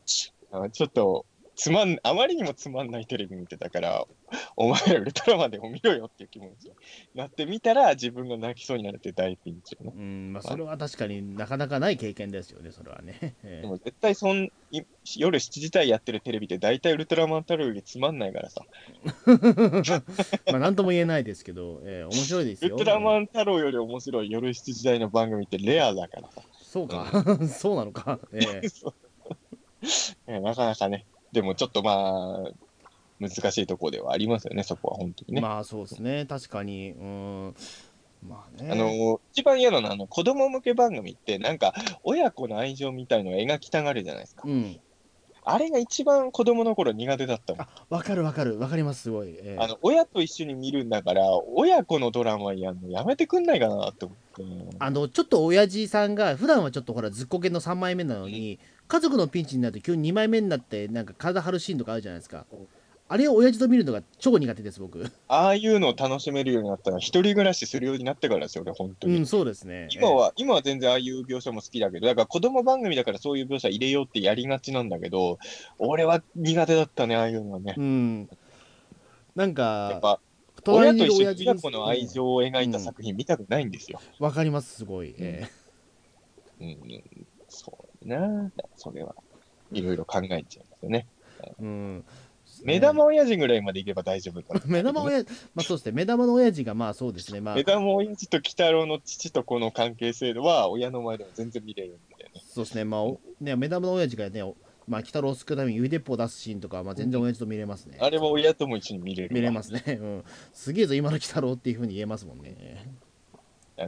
[0.50, 4.06] あちょっと、つまん、あまりにもつまんないテレビ見てたから、
[4.56, 6.72] お前らウルトラマンでも見ろよっていう気持ちに
[7.14, 9.92] なってみたら、自分が泣きそうになるっていう大ピンチをね。
[9.94, 14.82] うんまあ、それは確かになかなかない経験ですよねそれはね、え えでも絶対そんい
[15.16, 18.64] 夜7時台やってるテレビって大体ウルトラマン太郎よりつまんないからさ。
[20.46, 22.76] まあ何とも言えないですけど、ええ面白いですよ。
[22.76, 26.42] ウルトラマン太郎より面白い夜7時台の番組ってレアだからさ。
[26.62, 27.10] そうか、
[27.48, 28.94] そうなのか、ええそう。
[30.26, 32.50] えなかなかね、でもちょっとまあ、
[33.28, 35.40] 難しいところではありますよね、そこは本当にね。
[35.40, 36.26] まあそうですね。
[36.26, 36.90] 確かに。
[36.90, 37.54] うん。
[38.28, 38.70] まあね。
[38.70, 44.42] あの一番嫌なのはあの子供向け番組って、なんか親子の愛情みたいのを描きたがるじゃないですか。
[44.46, 44.80] うん。
[45.44, 47.62] あれが一番子供の頃苦手だったもん。
[47.62, 48.58] あ分かる分かる。
[48.58, 49.58] 分かりますすごい、ええ。
[49.58, 51.22] あの親と一緒に見るんだから、
[51.54, 54.18] 親子のドラマやんのやめてくんないかなって思っ
[54.70, 54.76] て。
[54.78, 62.46] あのちょっと親父さんが普段はちょっとほらずっこけの3枚目なのに家族のピンチになると急に2枚目になってなんか体張るシーンとかあるじゃないですか。
[62.52, 62.68] うん
[63.12, 69.18] あれを親父と見るのが超苦手です僕ああいうのを楽しめるようになったのは、一人暮らしするようになってからですよ、俺、本当に。
[69.18, 75.38] うんそうですね今は、今は全然ああいう描写も好きだけど、だから子供番組だからそういう描写入れようってやりがちなんだけど、
[75.78, 77.82] 俺は苦手だったね、ああいうのはねええ。
[77.82, 78.30] うん
[79.34, 84.00] なんやっかぱ、親と一緒に親子の愛情を描いた作品見たくないんですよ。
[84.20, 85.50] わかりますすごい、え
[86.62, 88.50] うん、うん、そうだな。
[88.76, 89.14] それは、
[89.70, 91.06] いろいろ考えちゃいますよね。
[91.42, 92.04] えうん
[92.64, 95.92] 目玉親父ぐらいまでいけば大丈夫だ、 目玉親まあそうですね。
[95.92, 97.40] 目玉の親父がまあそうですね。
[97.40, 97.54] まあ。
[97.54, 102.40] 目玉親父と鬼太郎の父と子の関係性は、親の前でも全然見れるんだよね。
[102.46, 102.84] そうですね。
[102.84, 104.56] まあおね目玉の親父がねお
[104.86, 109.34] まあ鬼太郎を救うために指鉄砲を出すシーンとかはまあ全然親父と見れますね、あれは親とも一緒に見れるわ。
[109.34, 113.12] 見れますね、 うん、すげえぞ今の鬼太郎っていうふうに言えますもんね。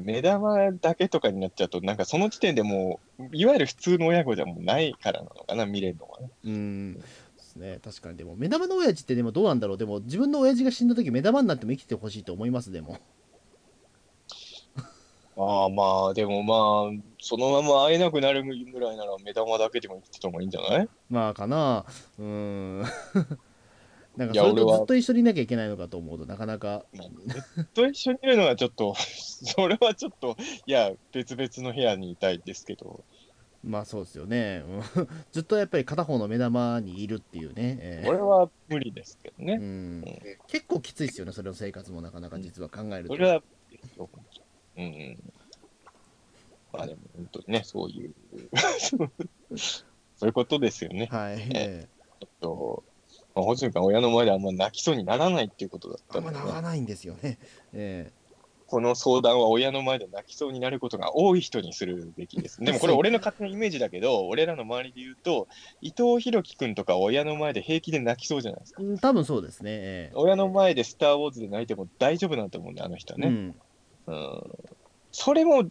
[0.01, 6.31] 目玉だけとかになっちゃうと、なんかその時点でもう、いわゆる普通の親子じゃもうないからなのかな、見れるのはね。
[6.45, 7.05] うん
[7.55, 7.79] ですね。
[7.83, 8.17] 確かに。
[8.17, 9.79] でも目玉の親父ってでもどうなんだろう。
[9.79, 12.99] でも自分の親父が死んだ時目玉になっても生きてほしいと思いますでも。
[15.37, 20.89] ああ、まあ、でもまあ、そのまま会えなくなるぐらいなら目玉だけでも生きてた方がいいんじゃない？
[21.11, 21.85] まあかな。
[22.19, 22.83] うーん。
[24.17, 26.85] なんかそれとずっと一緒にいなきゃいけないのかと思うとなかなか。
[26.95, 27.03] ず
[27.63, 30.37] っと一緒にいるのはちょっと、それはちょっと、
[30.67, 33.03] いや、別々の部屋にいたいですけど、
[33.65, 34.63] まあそうですよね。
[34.67, 38.09] う んずっとやっぱり片方の目玉にいるっていうね、えー。
[38.09, 39.55] 俺は無理ですけどね。
[39.55, 40.05] うん、
[40.47, 43.43] 結構きついですよねそれの生活もなかなか実は考えると、それは、
[44.77, 45.33] うんうん。
[46.73, 48.15] まあでも本当にね、そういう、
[49.57, 51.09] そういうことですよね。
[51.11, 51.89] はい、え
[52.21, 52.85] えっと、
[53.35, 57.39] まあ、星野君は親の前であんま泣きそうにならないっていうことだっーあんまたので、ならないんですよね、
[57.73, 58.13] え
[58.75, 62.59] この相談は親の前で泣きそうになることが多い人にするべきです。
[62.65, 65.47] でもこれ俺の勝手なイメージだけど、俺らの周りで言うと、
[65.81, 68.83] 伊藤博樹君とか親の前で平気で泣きそうじゃないですか。
[68.83, 73.29] ーうん多分そうですね、えー親の前でスター・ウォーズで泣いても大丈夫なんだと思うんだよ、あの人はね。
[73.29, 73.55] うん、
[74.09, 74.43] うん。
[75.13, 75.71] それも、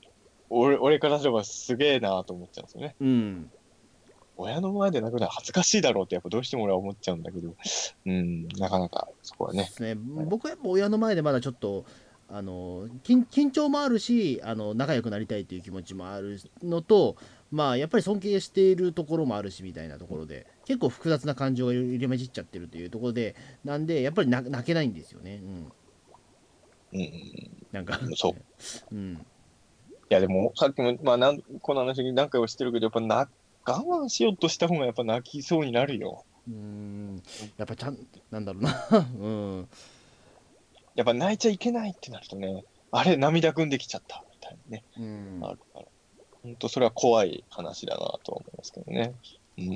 [0.50, 2.96] 俺俺からすればすげえなと思っちゃうんですよね。
[3.02, 3.52] うん、
[4.38, 7.54] 親の前で泣くのは恥ずかしいだろうってやっぱどうしても俺は思っちゃうんだけど、
[8.06, 11.86] うん、なかなかそこはねね僕はやっぱ親の前でまだちょっと
[12.30, 17.16] あの緊緊張もあるしあの仲良くなりたいっていう気持ちもあるのと
[17.52, 25.72] まあやっぱり尊敬しているところもあるしみたいなところで結構複雑な感情が入り混じっちゃってるというところでなんでやっぱり泣泣けないんですよね、うん、
[26.94, 27.12] うん、
[27.72, 28.00] なんか。
[28.02, 28.36] うんそう。
[28.94, 29.18] うん、い
[30.10, 33.30] やでもさっきも、まあ、なんこの話何回もしてるけど、やっぱな
[33.66, 36.24] 我慢しようとした方がやっぱ泣きそうになるよ。
[36.48, 37.22] うん。
[37.58, 37.98] やっぱちゃん
[38.30, 38.88] なんだろうな。
[39.20, 39.68] うん
[40.96, 45.86] やっぱ泣いちゃいけないってなるとね、あれ、涙ぐんできちゃったみたいなね、うんあるから。
[46.44, 49.14] 本当それは怖い話だなとは思いますけどね。
[49.58, 49.68] うん。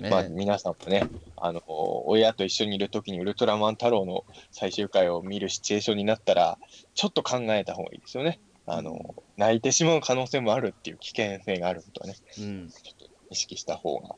[0.00, 6.58] ねまあ、皆さんもね、あの、親と一緒にいるときにウルトラマン太郎の最終回を見るシチュエーションになったら、
[6.94, 8.38] ちょっと考えた方がいいですよね。
[8.66, 14.14] あの、泣いてしまう可能性もあるっていう危険性があることはね、うん、ちょっと意識した方が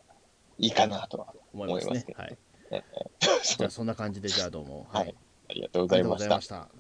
[0.59, 2.12] いいかなとは思いますけ。
[2.12, 2.38] どねはい。
[2.70, 2.84] ね。
[3.57, 4.86] じゃあそんな感じでじゃあどうも。
[4.91, 5.14] はい
[5.51, 6.40] ありがとうございま。
[6.40, 6.80] した。